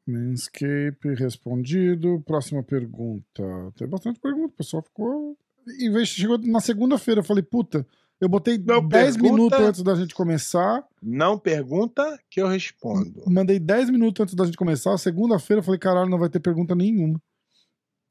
[0.08, 2.22] Manscape respondido.
[2.26, 3.44] Próxima pergunta.
[3.76, 4.54] Tem bastante pergunta.
[4.54, 5.38] O pessoal ficou.
[5.80, 7.86] Em vez chegou na segunda-feira, eu falei, puta,
[8.20, 9.34] eu botei Não 10 pergunta.
[9.34, 10.84] minutos antes da gente começar.
[11.02, 13.24] Não pergunta que eu respondo.
[13.28, 14.98] Mandei 10 minutos antes da gente começar.
[14.98, 17.22] Segunda-feira eu falei, caralho, não vai ter pergunta nenhuma.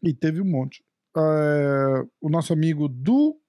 [0.02, 0.82] E teve um monte.
[1.16, 3.39] É, o nosso amigo do.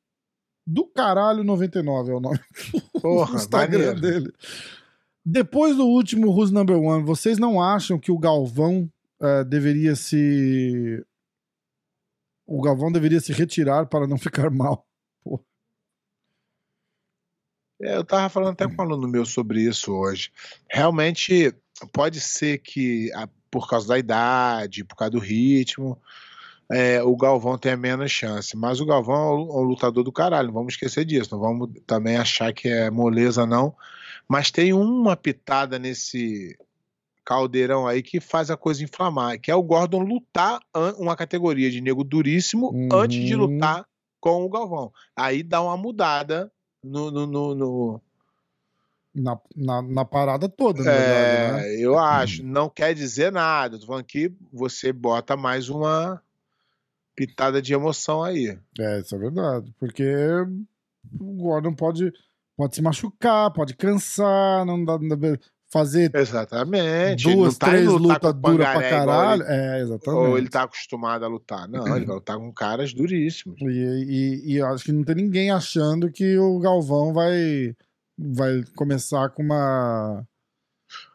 [0.71, 2.39] Do caralho 99 é o nome
[2.71, 4.01] do Porra, Instagram maneiro.
[4.01, 4.33] dele.
[5.23, 11.05] Depois do último Who's Number One, vocês não acham que o Galvão eh, deveria se.
[12.47, 14.87] O Galvão deveria se retirar para não ficar mal?
[17.81, 20.31] É, eu tava falando até com um aluno meu sobre isso hoje.
[20.69, 21.53] Realmente
[21.91, 25.99] pode ser que ah, por causa da idade, por causa do ritmo,
[26.71, 28.55] é, o Galvão tenha menos chance.
[28.55, 31.29] Mas o Galvão é um, um lutador do caralho, não vamos esquecer disso.
[31.33, 33.75] Não vamos também achar que é moleza, não.
[34.27, 36.57] Mas tem uma pitada nesse
[37.25, 40.59] caldeirão aí que faz a coisa inflamar, que é o Gordon lutar
[40.97, 42.89] uma categoria de nego duríssimo Uhum.
[42.93, 43.85] antes de lutar
[44.19, 44.91] com o Galvão.
[45.15, 46.51] Aí dá uma mudada
[46.83, 48.01] no- no- no- no,
[49.13, 51.67] Na, na, na parada toda, na verdade, né?
[51.75, 52.43] é, eu acho.
[52.43, 53.77] Não quer dizer nada.
[53.77, 56.21] Tô falando que você bota mais uma
[57.15, 58.57] pitada de emoção aí.
[58.79, 59.73] É, isso é verdade.
[59.79, 60.03] Porque
[61.19, 62.11] o Gordon pode,
[62.57, 65.37] pode se machucar, pode cansar, não dá, não dá-
[65.73, 67.33] fazer Exatamente.
[67.33, 69.41] duas, tá três lutas duras pra caralho.
[69.43, 70.27] ele- É, exatamente.
[70.27, 71.65] Ou ele tá acostumado a lutar.
[71.69, 73.57] Não, ele vai lutar com caras duríssimos.
[73.61, 77.73] E, e, e eu acho que não tem ninguém achando que o Galvão vai,
[78.19, 80.27] vai começar com uma.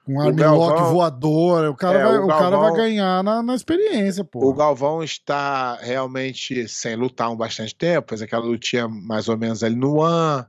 [0.07, 1.69] Com um Galvão- voador.
[1.71, 4.49] O cara, É, vai, o o cara vai Galvão- ganhar na, na experiência, pô.
[4.49, 9.65] O Galvão está realmente sem lutar um bastante tempo, fez aquela lutinha mais ou menos
[9.65, 10.47] ali no One.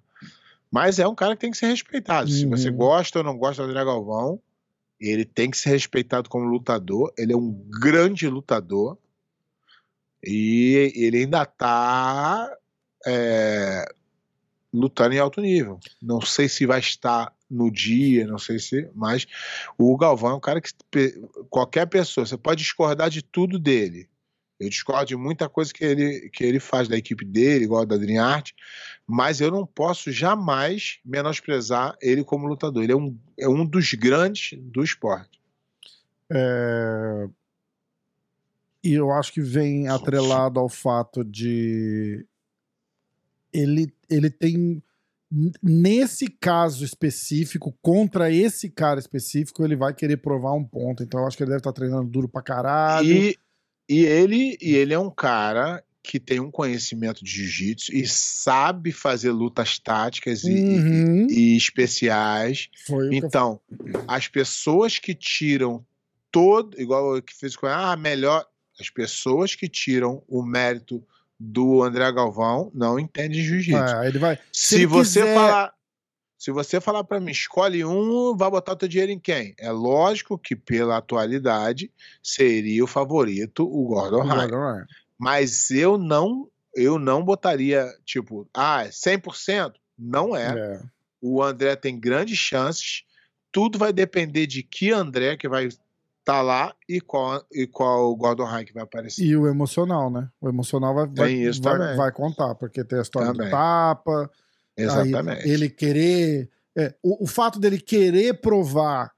[0.72, 2.30] Mas é um cara que tem que ser respeitado.
[2.30, 2.52] Se Uhum.
[2.52, 4.40] você gosta ou não gosta do André Galvão,
[5.00, 7.12] ele tem que ser respeitado como lutador.
[7.18, 7.52] Ele é um
[7.82, 8.98] grande lutador.
[10.24, 12.52] E ele ainda está
[14.74, 15.80] lutando em alto nível.
[16.02, 19.26] Não sei se vai estar no dia, não sei se, mas
[19.78, 20.72] o Galvão é um cara que
[21.50, 24.10] qualquer pessoa, você pode discordar de tudo dele.
[24.60, 27.96] Eu discordo de muita coisa que ele, que ele faz da equipe dele, igual da
[27.96, 28.52] Dream Art,
[29.06, 32.84] mas eu não posso jamais menosprezar ele como lutador.
[32.84, 35.40] Ele é um, é um dos grandes do esporte.
[36.32, 37.30] É,
[38.84, 42.26] E eu acho que vem atrelado ao fato de
[43.54, 44.82] ele, ele tem
[45.62, 51.04] nesse caso específico contra esse cara específico ele vai querer provar um ponto.
[51.04, 53.08] Então eu acho que ele deve estar treinando duro pra caralho.
[53.08, 53.38] E,
[53.90, 58.94] e, ele, e ele é um cara que tem um conhecimento de jiu-jitsu e sabe
[58.94, 61.28] fazer lutas táticas e- Uhum.
[61.30, 62.70] e, e especiais.
[62.86, 63.60] Foi eu Então,
[64.08, 65.86] as pessoas que tiram
[66.32, 68.46] todo, igual que fez com ah, melhor,
[68.80, 71.04] as pessoas que tiram o mérito
[71.40, 73.78] do André Galvão não entendem jiu-jitsu.
[73.84, 74.40] É, ele vai.
[74.52, 75.74] se ele você quiser- falar,
[76.38, 79.54] se você falar para mim, escolhe um, vai botar o teu dinheiro em quem?
[79.60, 84.86] É lógico que pela atualidade seria o favorito o Gordon Ryan.
[85.18, 89.74] Mas eu não, eu não botaria tipo, ah, é 100%?
[89.98, 90.82] Não é É.
[91.22, 93.04] o André tem grandes chances.
[93.52, 95.70] Tudo vai depender de que André que vai
[96.28, 99.24] estar lá e qual, e qual o Gordon que vai aparecer.
[99.24, 100.28] E o emocional, né?
[100.42, 103.48] O emocional vai, vai, vai, vai contar, porque tem a história Também.
[103.48, 104.30] do tapa.
[104.78, 105.48] aí Exatamente.
[105.50, 106.50] ele querer.
[106.78, 109.12] é, o, o fato dele querer provar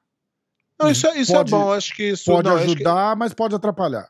[0.79, 3.15] Não, isso, é- isso pode- é bom, acho que isso pode não, acho que- ajudar,
[3.17, 4.07] mas pode atrapalhar.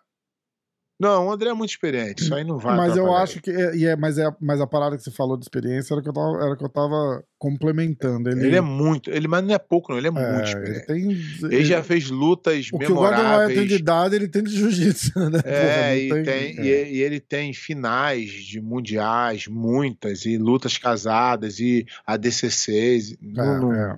[1.00, 2.76] Não, o André é muito experiente, isso aí não vai.
[2.76, 3.50] mas eu acho que.
[3.50, 6.14] É, é, mas, é, mas a parada que você falou de experiência era que eu
[6.14, 8.30] tava, era que eu tava complementando.
[8.30, 8.47] Ele, ele.
[8.47, 10.86] Ele é muito, ele mas não é pouco, não, ele é, é, muito ele experiente.
[10.86, 11.52] tem.
[11.52, 13.72] Ele, já fez lutas o que o Gordon tem de memoráveis.
[13.72, 15.39] idade, ele tem de jiu-jitsu, né?
[15.45, 16.64] É, Porra, e, tem, é.
[16.66, 23.16] e, e ele tem finais de mundiais, muitas, e lutas casadas, e ADCCs.
[23.22, 23.97] Não, É, não, é.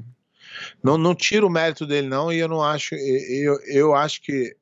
[0.84, 2.94] Não, não tiro o mérito dele, não, e eu não acho.
[2.94, 4.56] Eu, eu acho que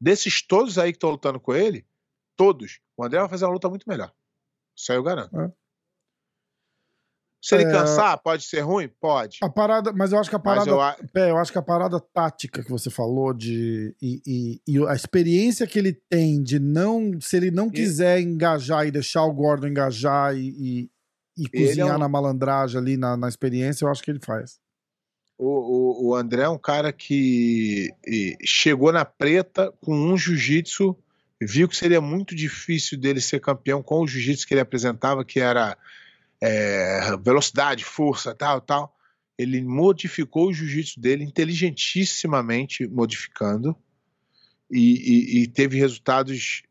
[0.00, 1.84] desses todos aí que estão lutando com ele,
[2.36, 4.12] todos, o André vai fazer uma luta muito melhor.
[4.76, 5.38] Isso aí eu garanto.
[5.38, 5.52] É.
[7.42, 7.70] Se ele É.
[7.72, 8.88] cansar, pode ser ruim?
[9.00, 9.38] Pode.
[9.42, 11.98] A parada, mas eu acho que a parada eu, É, eu acho que a parada
[11.98, 17.18] tática que você falou de e, e- e a experiência que ele tem de não
[17.18, 20.90] se ele não quiser engajar e deixar o Gordon engajar e, e,
[21.38, 24.60] e é cozinhar um- na malandragem ali na, na experiência, eu acho que ele faz.
[25.42, 27.88] O, o, o André é um cara que
[28.44, 30.94] chegou na preta com um jiu-jitsu,
[31.40, 35.40] viu que seria muito difícil dele ser campeão com o jiu-jitsu que ele apresentava, que
[35.40, 35.78] era
[36.42, 38.94] é, velocidade, força, tal, tal.
[39.38, 43.74] Ele modificou o jiu-jitsu dele inteligentissimamente, modificando,
[44.70, 46.62] e, e- e teve resultados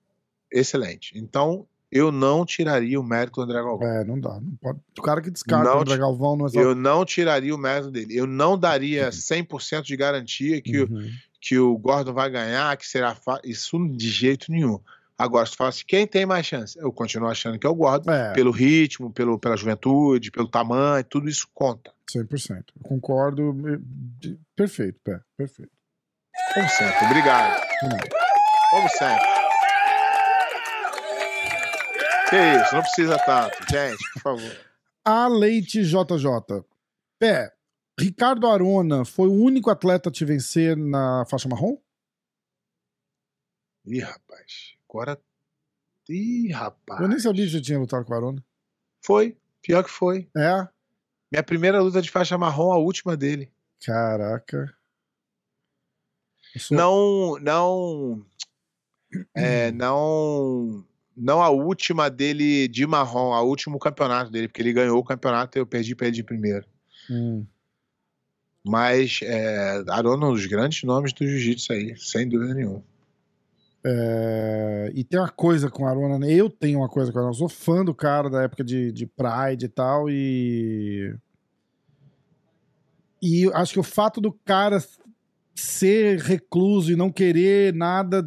[0.52, 1.12] excelentes.
[1.16, 3.88] Então, eu não tiraria o mérito do André Galvão.
[3.88, 4.40] É, não dá.
[4.40, 4.80] Não pode.
[4.98, 6.60] O cara que descarta Não o André Galvão não é só.
[6.60, 8.16] Eu não tiraria o mérito dele.
[8.16, 11.10] Eu não daria 100% de garantia que, o- Uhum.
[11.42, 14.80] que o Gordon vai ganhar, que será fa- isso de jeito nenhum.
[15.18, 16.80] Agora, se tu fala assim, quem tem mais chance?
[16.80, 21.04] Eu continuo achando que é o Gordon, É, pelo ritmo, pelo, pela juventude, pelo tamanho,
[21.04, 21.92] tudo isso conta.
[22.10, 22.64] 100%.
[22.78, 23.54] Eu concordo.
[24.56, 25.20] Perfeito, pé.
[25.38, 25.72] Perfeito.
[26.54, 27.06] Como sempre.
[27.06, 27.62] Obrigado.
[28.72, 29.26] Como sempre.
[32.30, 33.58] Que isso, não precisa tanto.
[33.70, 34.58] Gente, por favor.
[35.06, 36.64] A Leite JJ.
[37.18, 37.54] Pé,
[38.00, 41.78] Ricardo Arona foi o único atleta a te vencer na faixa marrom?
[43.86, 44.76] Ih, rapaz.
[44.88, 45.20] Agora.
[46.08, 47.02] Ih, rapaz.
[47.02, 48.44] Eu nem sabia que você tinha lutado com o Arona.
[49.04, 49.38] Foi.
[49.62, 50.30] Pior que foi.
[50.36, 50.68] É?
[51.32, 53.52] Minha primeira luta de faixa marrom, a última dele.
[53.86, 54.74] Caraca.
[56.58, 58.26] Sou- Não, não,
[59.36, 60.84] é, não,
[61.20, 65.58] não a última dele de marrom, a último campeonato dele, porque ele ganhou o campeonato
[65.58, 66.66] e eu perdi pra ele de primeiro.
[67.10, 67.46] Hum.
[68.66, 72.84] Mas é, Arona é um dos grandes nomes do jiu-jitsu aí, sem dúvida nenhuma.
[73.84, 76.32] É, E tem uma coisa com o Arona, né?
[76.32, 77.34] Eu tenho uma coisa com o Arona.
[77.34, 81.16] Eu sou fã do cara da época de, de Pride e tal, e.
[83.22, 84.82] E acho que o fato do cara
[85.56, 88.22] ser recluso e não querer nada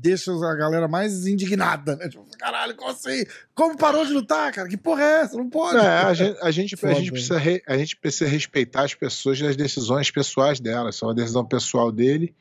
[0.00, 2.08] deixa a galera mais indignada, né?
[2.08, 3.24] Tipo, caralho, como assim?
[3.54, 4.68] Como parou de lutar, cara?
[4.68, 5.36] Que porra é essa?
[5.36, 5.76] Não pode.
[5.76, 9.38] É, a gente, a gente, a gente precisa re- a gente precisa respeitar as pessoas
[9.40, 10.94] e as decisões pessoais delas.
[10.94, 12.34] Isso é uma decisão pessoal dele.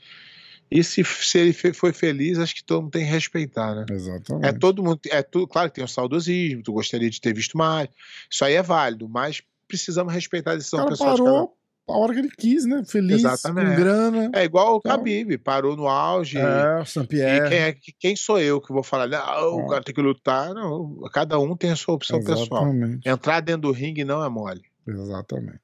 [0.69, 3.85] E se, se ele foi feliz, acho que todo mundo tem que respeitar, né?
[3.89, 4.45] Exatamente.
[4.47, 4.99] É todo mundo.
[5.09, 7.87] É tudo, claro que tem o saudosismo, tu gostaria de ter visto mais.
[8.29, 11.57] Isso aí é válido, mas precisamos respeitar a decisão cara pessoal de cada parou
[11.89, 12.83] a hora que ele quis, né?
[12.85, 13.69] Feliz, Exatamente.
[13.71, 14.31] com grana.
[14.35, 16.37] É igual o Então- Khabib, parou no auge.
[16.37, 17.49] É, E Saint-Pierre.
[17.49, 20.53] quem, é, quem sou eu que vou falar, não, o cara tem que lutar?
[20.53, 22.63] Não, cada um tem a sua opção pessoal.
[22.67, 23.07] Exatamente.
[23.09, 24.61] Entrar dentro do ringue não é mole.
[24.87, 25.61] Exatamente.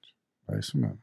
[0.50, 0.98] É isso mesmo.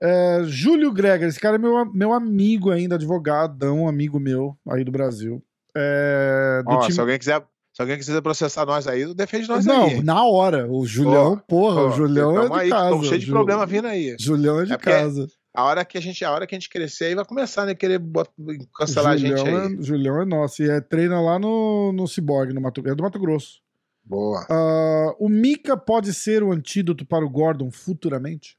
[0.00, 4.92] É, Júlio Greger, esse cara é meu, meu amigo ainda, advogadão, amigo meu aí do
[4.92, 5.42] Brasil.
[5.76, 7.44] É, do Ó, time- se, alguém quiser,
[7.78, 10.02] se alguém quiser processar nós aí, defende nós Não, aí.
[10.02, 10.66] na hora.
[10.68, 12.90] O Julião, porra, o Pô, Julião é tamo de aí, casa.
[12.90, 14.16] tamo cheio de problema vindo aí.
[14.18, 15.28] Julião é de É casa.
[15.54, 17.76] A hora que a gente, a hora que a gente crescer aí vai começar, né?
[17.76, 18.32] Querer bot-
[18.76, 19.74] cancelar a gente Julião aí.
[19.78, 20.60] é, Julião é nosso.
[20.60, 23.60] E é, treina lá no, no Cyborg, no Mato, é do Mato Grosso.
[24.04, 24.44] Boa.
[24.50, 28.58] Ah, o Mika pode ser o antídoto para o Gordon futuramente?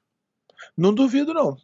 [0.78, 1.58] Não duvido, não.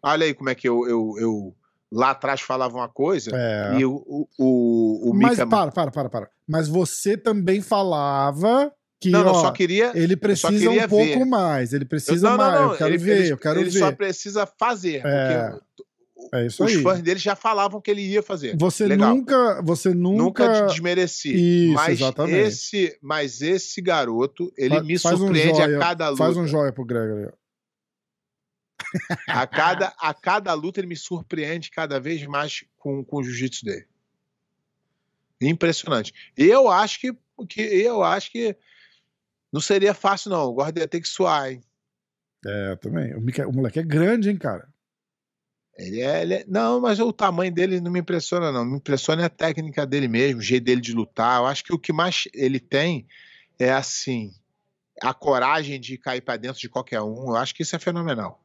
[0.00, 1.54] Olha aí como é que eu, eu, eu
[1.92, 3.78] lá atrás falava uma coisa É.
[3.78, 5.46] e o, o, o, o Mas Mika.
[5.46, 6.30] para, para, para, para.
[6.48, 9.92] Mas você também falava que não, não, ó, só queria.
[9.94, 11.24] ele precisa um pouco ver.
[11.24, 11.72] mais.
[11.72, 12.60] Ele Eu- precisa não, não, mais.
[12.60, 13.78] não, Eu quero ele, ver, ele- eu quero ele ver.
[13.78, 15.00] só precisa fazer.
[15.04, 16.82] É, porque É isso os aí.
[16.82, 18.56] fãs dele já falavam que ele ia fazer.
[18.58, 19.14] Você Legal.
[19.14, 21.32] nunca, você Nunca nunca, te desmereci.
[21.68, 22.36] Isso, mas exatamente.
[22.38, 26.22] esse, mas esse garoto, ele Fa- me faz um surpreende joia, a cada luta.
[26.22, 27.32] faz um joia pro Gregory.
[29.28, 33.64] A cada, a cada luta ele me surpreende cada vez mais com, com o jiu-jitsu
[33.64, 33.86] dele.
[35.40, 36.12] Impressionante.
[36.36, 37.16] Eu acho que,
[37.48, 38.56] que eu acho que
[39.52, 40.44] não seria fácil não.
[40.46, 41.62] O Gordon ia ter que suar, hein?
[42.44, 43.14] É, também.
[43.14, 44.68] O, Mika- o moleque é grande, hein, cara.
[45.76, 48.64] Ele é, ele é- não, mas o tamanho dele não me impressiona não.
[48.64, 51.40] Me impressiona a técnica dele mesmo, o jeito dele de lutar.
[51.40, 53.06] Eu acho que o que mais ele tem
[53.58, 54.34] é assim
[55.02, 57.28] a coragem de cair pra dentro de qualquer um.
[57.30, 58.44] Eu acho que isso é fenomenal.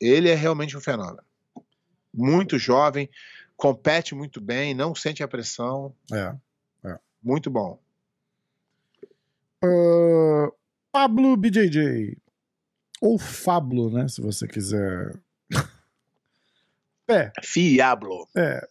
[0.00, 1.22] Ele é realmente um fenômeno.
[2.12, 3.08] Muito jovem,
[3.56, 5.94] compete muito bem, não sente a pressão.
[6.12, 6.34] É.
[7.22, 7.78] Muito bom.
[9.62, 10.48] Ah,
[10.92, 12.16] Pablo BJJ.
[13.00, 14.08] Ou Fablo, né?
[14.08, 15.14] Se você quiser.
[17.08, 18.28] é, Fiablo.
[18.36, 18.66] é.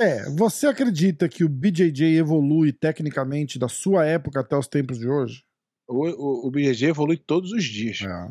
[0.00, 5.08] É, você acredita que o BJJ evolui tecnicamente da sua época até os tempos de
[5.08, 5.44] hoje?
[5.86, 8.02] O, o, o BJJ evolui todos os dias.
[8.02, 8.28] É.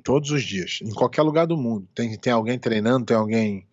[0.00, 0.80] Todos os dias.
[0.82, 1.86] Em qualquer lugar do mundo.
[1.94, 3.66] Tem, tem alguém treinando, tem alguém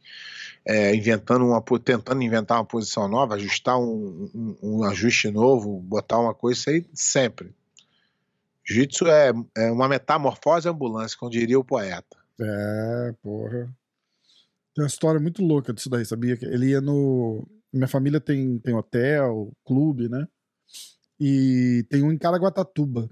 [0.65, 6.19] é, inventando uma, tentando inventar uma posição nova, ajustar um, um, um ajuste novo, botar
[6.19, 7.55] uma coisa, isso aí sempre.
[8.67, 12.17] Jiu-jitsu é, é uma metamorfose ambulância, como diria o poeta.
[12.39, 13.73] É, porra.
[14.75, 16.37] Tem uma história muito louca disso daí, sabia?
[16.41, 17.47] Ele ia no.
[17.71, 20.27] Minha família tem, tem hotel, clube, né?
[21.19, 23.09] E tem um em Caraguatatuba.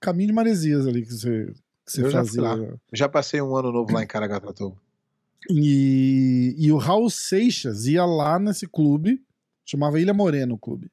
[0.00, 1.52] Caminho de Maresias ali que você,
[1.84, 2.40] que você Eu já fazia.
[2.42, 4.76] Eu já passei um ano novo lá em Caraguatatuba.
[5.50, 9.20] E, e o Raul Seixas ia lá nesse clube,
[9.64, 10.90] chamava Ilha Morena o clube.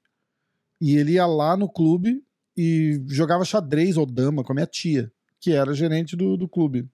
[0.82, 2.24] E ele ia lá no clube
[2.58, 6.88] e jogava xadrez ou dama com a minha tia, que era gerente do, do clube.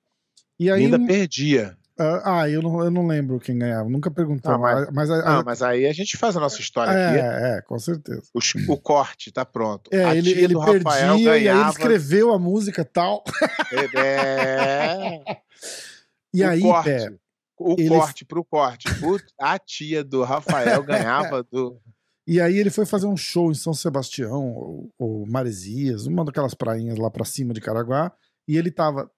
[0.59, 0.83] E E aí.
[0.85, 1.77] ainda um- perdia.
[1.97, 4.51] Ah, ah, eu não, eu não lembro quem ganhava, nunca perguntou.
[4.51, 7.19] Ah, mas- mas, a- Ah, mas aí a gente faz a nossa história aqui.
[7.19, 8.21] é, é, com certeza.
[8.33, 8.39] O,
[8.73, 9.89] o corte tá pronto.
[9.93, 11.69] É, a ele, tia ele do Rafael perdia e aí ele ganhava.
[11.71, 13.23] escreveu a música e tal.
[13.95, 15.21] É,
[16.33, 17.09] E o aí, corte, pé,
[17.59, 18.87] o ele- corte pro corte.
[19.03, 20.83] O- a tia do Rafael
[21.33, 21.79] ganhava do.
[22.27, 26.55] E aí ele foi fazer um show em São Sebastião, ou, ou Maresias, uma daquelas
[26.55, 28.11] prainhas lá pra cima de Caraguá,
[28.47, 29.09] e ele tava,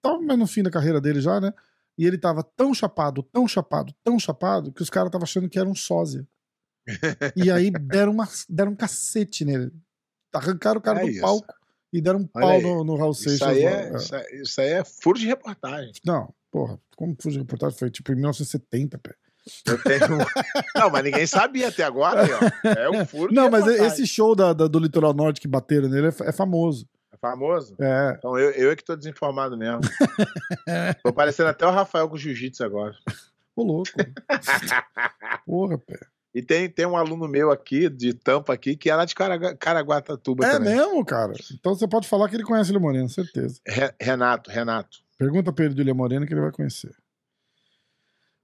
[0.00, 1.52] tava mais no fim da carreira dele já, né?
[1.96, 5.58] E ele tava tão chapado, tão chapado, tão chapado, que os caras estavam achando que
[5.58, 6.26] era um sósia.
[7.36, 9.70] E aí deram, uma, deram um cacete nele.
[10.34, 11.20] Arrancaram o cara É do isso.
[11.20, 11.46] palco
[11.92, 12.62] e deram um Olha pau aí.
[12.62, 13.36] no, no Raul Seixas.
[13.36, 13.96] Isso aí, é, É.
[13.96, 15.92] isso, aí, isso aí é furo de reportagem.
[16.04, 17.78] Não, porra, como fugiu de reportagem?
[17.78, 19.14] Foi tipo em 1970, pé.
[19.66, 20.00] Eu tenho...
[20.74, 22.22] Não, mas ninguém sabia até agora.
[22.24, 22.68] Ó.
[22.68, 23.92] É um furo Não, mas reportagem.
[23.92, 26.88] esse show da, da- do Litoral Norte que bateram nele é, é famoso.
[27.24, 27.74] É famoso?
[27.80, 29.80] É, Então eu, eu é que tô desinformado mesmo.
[31.02, 32.94] tô parecendo até o Rafael com jiu-jitsu agora.
[33.56, 33.90] ô louco.
[35.46, 35.98] Porra, pé.
[36.34, 39.56] E tem, tem um aluno meu aqui, de Tampa aqui, que é lá de Caragu-
[39.56, 40.74] Caraguatatuba É também.
[40.74, 41.32] mesmo, cara?
[41.52, 43.60] Então você pode falar que ele conhece o Ilha Moreno, certeza.
[43.64, 44.98] Re- Renato, Renato.
[45.16, 46.92] Pergunta pra ele do Ilha Moreno que ele vai conhecer.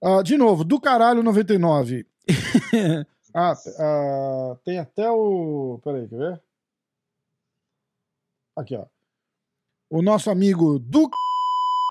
[0.03, 2.07] Ah, de novo, do caralho 99.
[3.35, 5.81] ah, ah, tem até o.
[5.83, 6.41] Peraí, quer ver?
[8.57, 8.87] Aqui, ó.
[9.91, 11.17] O nosso amigo Duque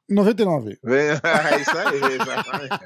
[0.09, 0.79] 99.
[0.83, 2.85] É isso aí, exatamente.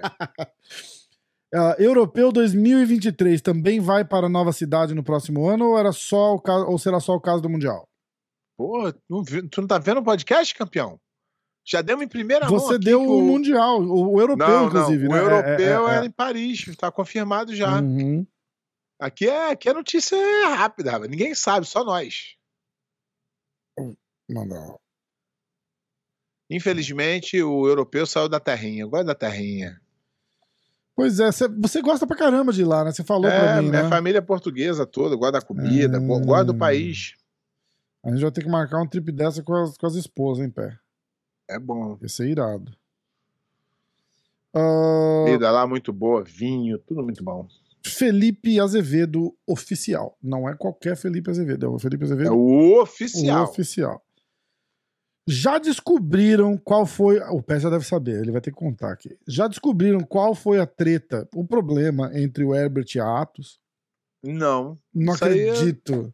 [1.53, 6.33] Ah, Europeu 2023 também vai para a nova cidade no próximo ano ou, era só
[6.33, 7.87] o caso, ou será só o caso do Mundial?
[8.57, 10.99] Pô, não vi- tu não tá vendo o podcast, campeão?
[11.65, 15.07] Já demos em primeira mão Você deu o Mundial, o, o Europeu, Não, inclusive.
[15.07, 15.21] não, né?
[15.21, 17.79] o É, europeu é, é, era em Paris, tá confirmado já.
[17.79, 18.25] Uhum.
[18.99, 22.35] Aqui é, aqui a notícia é rápida, ninguém sabe, só nós.
[24.29, 24.55] Manda.
[26.49, 28.83] Infelizmente, o europeu saiu da terrinha.
[28.83, 29.79] Eu gosto da terrinha.
[30.95, 32.91] Pois é, cê- você gosta pra caramba de ir lá, né?
[32.91, 33.89] Você falou É, pra mim, minha né?
[33.89, 36.21] família é portuguesa toda, gosta da comida, Hum.
[36.23, 37.15] gosta do país.
[38.03, 40.49] A gente vai ter que marcar um trip dessa com as, com as esposas em
[40.51, 40.77] pé.
[41.49, 41.97] É bom.
[42.01, 42.71] Ia ser irado.
[44.53, 47.47] Ah, Comida lá muito boa, vinho, tudo muito bom.
[47.85, 50.15] Felipe Azevedo oficial.
[50.21, 52.37] Não é qualquer Felipe Azevedo, é o Felipe É Azevedo o
[52.77, 53.43] o oficial.
[53.45, 54.05] oficial.
[55.27, 57.19] Já descobriram qual foi.
[57.29, 59.17] O Pé já deve saber, ele vai ter que contar aqui.
[59.27, 63.59] Já descobriram qual foi a treta, o problema entre o Herbert e a Atos?
[64.21, 64.77] Não.
[64.93, 66.13] Não Isso é- acredito.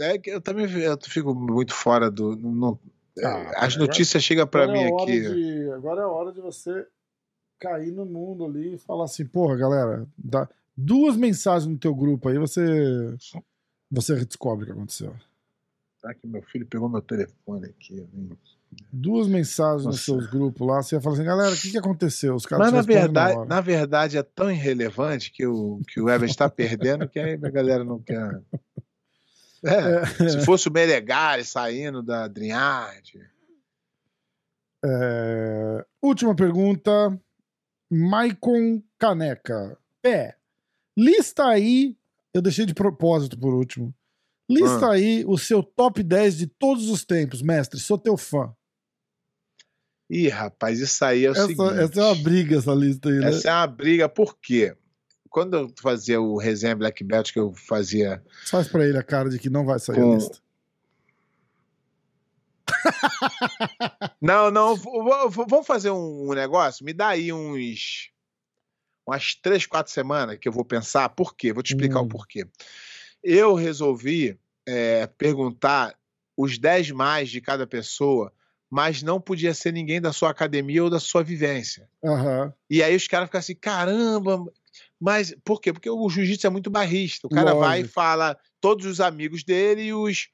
[0.00, 2.36] É que eu também eu fico muito fora do.
[2.36, 2.78] não- não-
[3.22, 5.34] Ah, as notícias chegam pra Agora mim é aqui.
[5.34, 6.86] de- agora é a hora de você
[7.58, 12.28] cair no mundo ali e falar assim, porra, galera, dá duas mensagens no teu grupo
[12.28, 12.62] aí, você
[13.90, 15.12] você descobre o que aconteceu.
[16.00, 17.98] Tá que meu filho pegou meu telefone aqui.
[17.98, 18.30] hein?
[18.92, 20.04] Duas mensagens nos Nossa.
[20.04, 22.34] seus grupos lá, você ia falar assim, galera, o que, que aconteceu?
[22.34, 26.30] Os caras Mas na verdade, na verdade é tão irrelevante que o, que o Everton
[26.30, 28.40] está perdendo que aí a galera não quer.
[29.64, 33.18] É, Se fosse o Melegari saindo da Adriarte.
[34.84, 37.20] É, Última pergunta.
[37.90, 39.76] Maicon Caneca.
[40.00, 40.36] Pé.
[40.96, 41.96] Lista aí.
[42.32, 43.92] Eu deixei de propósito por último.
[44.48, 44.92] Lista Ah.
[44.92, 47.78] aí o seu top 10 de todos os tempos, mestre.
[47.78, 48.52] Sou teu fã.
[50.10, 51.78] Ih, rapaz, isso aí é o Essa, seguinte.
[51.80, 53.28] essa é uma briga, essa lista aí, né?
[53.28, 54.74] Essa é uma briga, por quê?
[55.28, 58.22] Quando eu fazia o resenha Black Belt, que eu fazia.
[58.46, 60.38] Faz pra ele a cara de que não vai sair Com- a lista.
[64.20, 66.84] Não, não, vamos fazer um negócio?
[66.84, 68.10] Me dá aí uns.
[69.06, 71.08] Umas três, quatro semanas que eu vou pensar.
[71.10, 71.52] Por quê?
[71.52, 72.04] Vou te explicar Hum.
[72.04, 72.46] o porquê.
[73.30, 75.94] Eu resolvi é, perguntar
[76.34, 78.32] os 10 mais de cada pessoa,
[78.70, 81.86] mas não podia ser ninguém da sua academia ou da sua vivência.
[82.02, 82.52] Aham.
[82.70, 84.44] E aí os caras ficam assim, caramba,
[84.98, 85.72] mas por quê?
[85.72, 87.26] Porque o jiu-jitsu é muito barrista.
[87.26, 87.94] O cara vai e Lógico.
[87.94, 90.28] fala todos os amigos dele e os,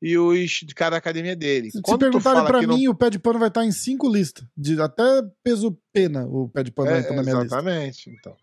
[0.00, 1.70] e os de cada academia dele.
[1.70, 4.46] Se, Quando perguntarem que mim, o pé de pano vai estar em cinco listas.
[4.56, 5.02] De, até
[5.42, 7.56] peso pena o pé de pano É, entra na minha lista.
[7.56, 8.10] exatamente.
[8.10, 8.36] Então.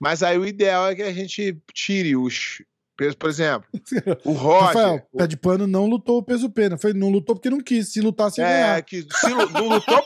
[0.00, 2.62] Mas aí o ideal é que a gente tire os.
[2.96, 3.14] Pesos.
[3.14, 3.68] Por exemplo,
[4.24, 4.66] o Roger.
[4.66, 6.76] Rafael, o- pé de pano não lutou o peso pena.
[6.78, 7.92] Foi, não lutou porque não quis.
[7.92, 8.82] Se lutasse, é, ganhar.
[8.82, 10.04] que se não lutou,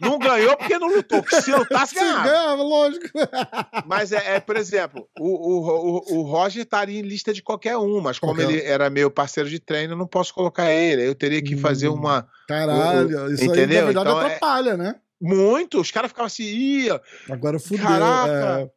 [0.00, 1.22] não ganhou porque não lutou.
[1.22, 2.22] porque Se lutasse, Se ganhava.
[2.24, 3.06] ganhava, lógico.
[3.86, 7.76] Mas é, é, por exemplo, o, o, o, o Roger estaria em lista de qualquer
[7.76, 8.50] um, mas como Qualquer um.
[8.50, 11.06] ele era meu parceiro de treino, eu não posso colocar ele.
[11.06, 11.94] Eu teria que fazer Hum.
[11.94, 12.26] uma.
[12.48, 13.84] Caralho, isso aí na entendeu?
[13.86, 14.94] verdade Então, é- atrapalha, né?
[15.20, 17.00] Muito, os caras ficavam assim, ia.
[17.30, 17.78] Agora fudeu.
[17.86, 18.60] Caraca!
[18.62, 18.70] É,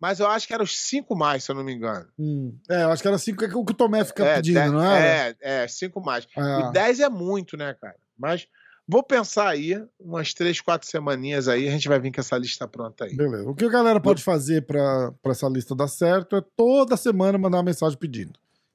[0.00, 2.06] Mas eu acho que eram os cinco mais, se eu não me engano.
[2.18, 2.56] Hum.
[2.70, 4.72] É, eu acho que era cinco que o que o Tomé fica é, pedindo, dez-
[4.72, 5.28] não é?
[5.28, 6.26] É, é, cinco mais.
[6.36, 6.68] Ah.
[6.70, 7.96] E 10 é muito, né, cara?
[8.18, 8.46] Mas
[8.88, 12.66] vou pensar aí, umas três, quatro semaninhas aí, a gente vai vir com essa lista
[12.66, 13.14] pronta aí.
[13.14, 13.48] Beleza.
[13.48, 17.36] O que a galera pode fazer pra, pra essa lista dar certo é toda semana
[17.36, 18.32] mandar uma mensagem pedindo.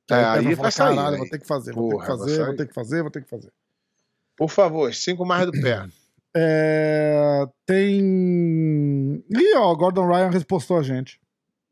[0.08, 1.20] Que É, cara aí vai falar, sair, Caralho, aí.
[1.20, 3.24] vou ter que fazer, vou ter que Porra, fazer, vou ter que fazer, vou ter
[3.24, 3.52] que fazer.
[4.38, 5.88] Por favor, cinco mais do pé.
[6.36, 9.24] É, tem.
[9.30, 11.20] Ih, ó, o Gordon Ryan respostou a gente.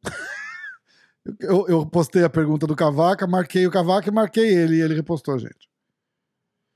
[1.42, 4.96] eu, eu postei a pergunta do Cavaca, marquei o Cavaca e marquei ele, e ele
[4.96, 5.70] repostou a gente.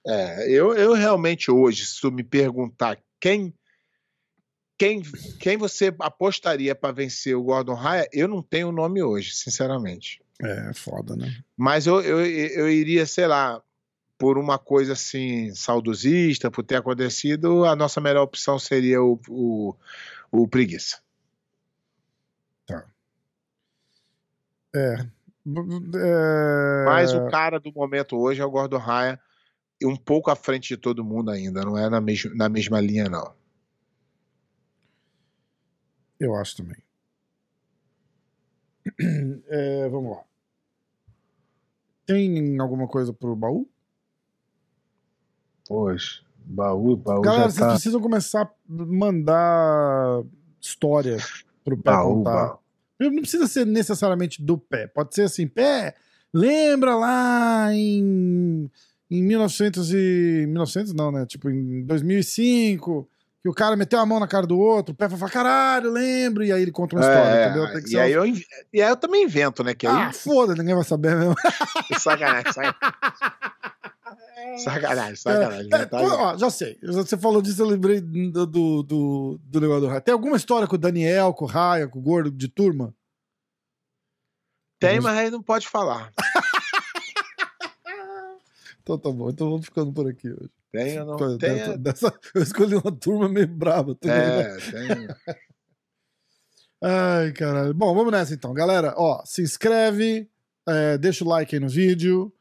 [0.05, 3.53] É, eu, eu realmente hoje, se tu me perguntar quem
[4.77, 5.01] quem,
[5.39, 10.21] quem você apostaria para vencer o Gordon Raya, eu não tenho o nome hoje, sinceramente.
[10.39, 11.35] É, foda, né?
[11.57, 13.61] Mas eu, eu, eu iria, sei lá,
[14.17, 19.75] por uma coisa assim, saudosista, por ter acontecido, a nossa melhor opção seria o, o,
[20.31, 20.99] o Preguiça.
[22.69, 22.83] É.
[24.75, 25.09] é...
[26.85, 29.19] Mas o cara do momento hoje é o Gordon Raya,
[29.79, 32.81] e um pouco à frente de todo mundo ainda, não é na, mes na mesma
[32.81, 33.33] linha, não.
[36.19, 36.77] Eu acho também.
[39.49, 40.23] É, vamos lá.
[42.05, 43.69] Tem alguma coisa pro baú?
[45.67, 47.71] Poxa, baú, baú Galera, vocês tá...
[47.73, 50.21] precisam começar a mandar
[50.61, 51.17] história
[51.63, 52.31] pro pé Baú, contar.
[52.31, 52.59] baú.
[52.99, 54.87] Não precisa ser necessariamente do pé.
[54.87, 55.93] Pode ser assim, pé,
[56.33, 58.69] lembra lá em
[59.09, 61.25] em 1900 e 1900 não, né?
[61.25, 63.07] Tipo em 2005,
[63.41, 66.43] que o cara meteu a mão na cara do outro, o pé falar, caralho, lembro,
[66.43, 67.89] e aí ele conta uma história, É, entendeu?
[67.91, 68.43] E, aí eu, inv-
[68.73, 69.73] e aí eu também invento, né?
[69.73, 69.93] Que aí.
[69.95, 71.35] Ah, foda, ninguém vai saber mesmo.
[71.99, 72.75] sacanagem, sacanagem.
[74.63, 75.59] Sacanagem, sacanagem.
[75.71, 76.15] É, inventar pô, isso.
[76.15, 76.77] ó, já sei.
[76.83, 80.01] Você falou disso, eu lembrei do, do, do, do negócio do Raia.
[80.01, 82.93] Tem alguma história com o Daniel, com o Raia, com o Gordo de turma?
[84.79, 86.11] Tem, mas aí não pode falar.
[88.81, 90.49] Então tá bom, então vamos ficando por aqui hoje.
[90.71, 91.17] Tem, eu não.
[91.17, 93.97] Pô, Tem, dessa- eu escolhi uma turma meio brava.
[94.01, 94.09] Vendo.
[94.13, 95.07] é, tem.
[96.81, 97.73] Ai, caralho.
[97.73, 98.53] Bom, vamos nessa então.
[98.53, 100.29] Galera, ó, se inscreve,
[100.65, 102.31] é, deixa o like aí no vídeo.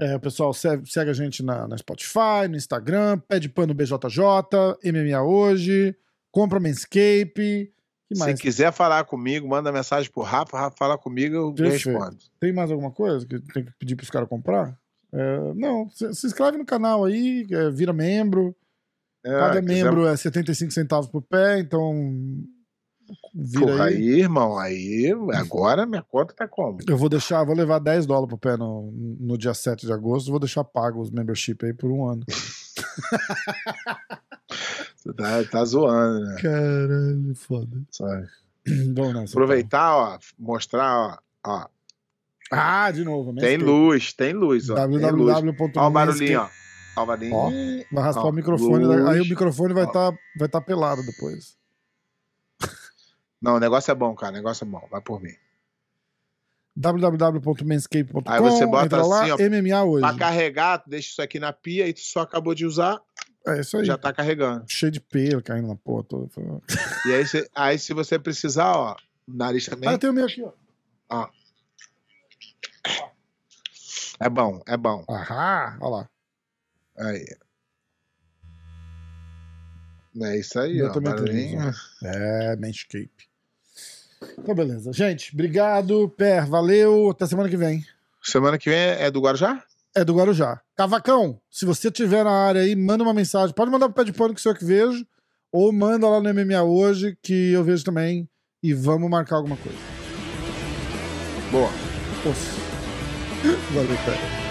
[0.00, 5.22] É, pessoal segue, segue a gente na, na Spotify, no Instagram, pede pano BJJ, MMA
[5.22, 5.94] hoje,
[6.32, 7.72] compra Manscape.
[8.08, 11.90] Que Se quiser falar comigo, manda mensagem pro Rafa, Rafa fala comigo, eu Perfeito.
[11.98, 12.16] respondo.
[12.40, 14.76] Tem mais alguma coisa que tem que pedir pros caras comprar?
[15.12, 18.56] É, não, se, se inscreve no canal aí, é, vira membro.
[19.24, 22.42] É, Cada quiser- membro é 75 centavos por pé, então
[23.34, 23.96] vira Porra, aí.
[23.96, 26.78] aí, irmão, aí agora minha conta tá como?
[26.86, 30.30] Eu vou deixar, vou levar 10 dólares pro pé no, no dia 7 de agosto,
[30.30, 32.24] vou deixar pago os membership aí por um ano.
[34.96, 36.36] Você tá, tá zoando, né?
[36.42, 37.82] Caralho, foda.
[37.90, 38.26] Sabe?
[38.94, 39.32] Vamos nessa.
[39.32, 41.66] Aproveitar, ó, mostrar, ó, ó.
[42.50, 43.32] Ah, de novo.
[43.34, 44.74] Tem luz, tem luz, ó.
[44.74, 45.02] Tem luz.
[45.02, 45.72] www.
[45.76, 46.48] Ó o barulhinho, ó.
[46.96, 49.06] Ó Vai raspar Ó, o microfone, luz.
[49.06, 51.56] aí o microfone vai estar vai tá pelado depois.
[53.40, 54.32] Não, o negócio é bom, cara.
[54.32, 54.86] O negócio é bom.
[54.90, 55.34] Vai por mim.
[56.76, 58.22] www.manscape.com.
[58.30, 60.06] Aí você bota lá, assim, ó, MMA hoje.
[60.06, 63.00] Pra carregar, tu deixa isso aqui na pia e tu só acabou de usar,
[63.46, 63.84] É isso aí.
[63.84, 64.64] já tá carregando.
[64.68, 66.28] Cheio de pelo caindo na porra toda.
[67.06, 68.94] E aí, cê- aí se você precisar, ó,
[69.26, 69.88] o nariz também.
[69.88, 70.42] Ah, tem o meu aqui,
[71.10, 71.28] ó.
[74.20, 75.02] É bom, é bom.
[75.08, 76.10] Ahá, olha lá.
[76.98, 77.24] Aí.
[80.22, 80.90] É isso aí, Eu ó.
[80.92, 81.56] também.
[82.04, 83.29] É, Manscape.
[84.38, 84.92] Então, beleza.
[84.92, 86.08] Gente, obrigado.
[86.16, 87.10] Per, valeu.
[87.10, 87.84] Até semana que vem.
[88.22, 89.62] Semana que vem é do Guarujá?
[89.94, 90.60] É do Guarujá.
[90.76, 93.54] Cavacão, se você estiver na área aí, manda uma mensagem.
[93.54, 95.06] Pode mandar pro pé de pano que sou eu que vejo.
[95.52, 98.28] Ou manda lá no MMA hoje, que eu vejo também.
[98.62, 99.78] E vamos marcar alguma coisa.
[101.50, 101.70] Boa.
[102.22, 102.60] Poxa.
[103.74, 104.49] Valeu, cara.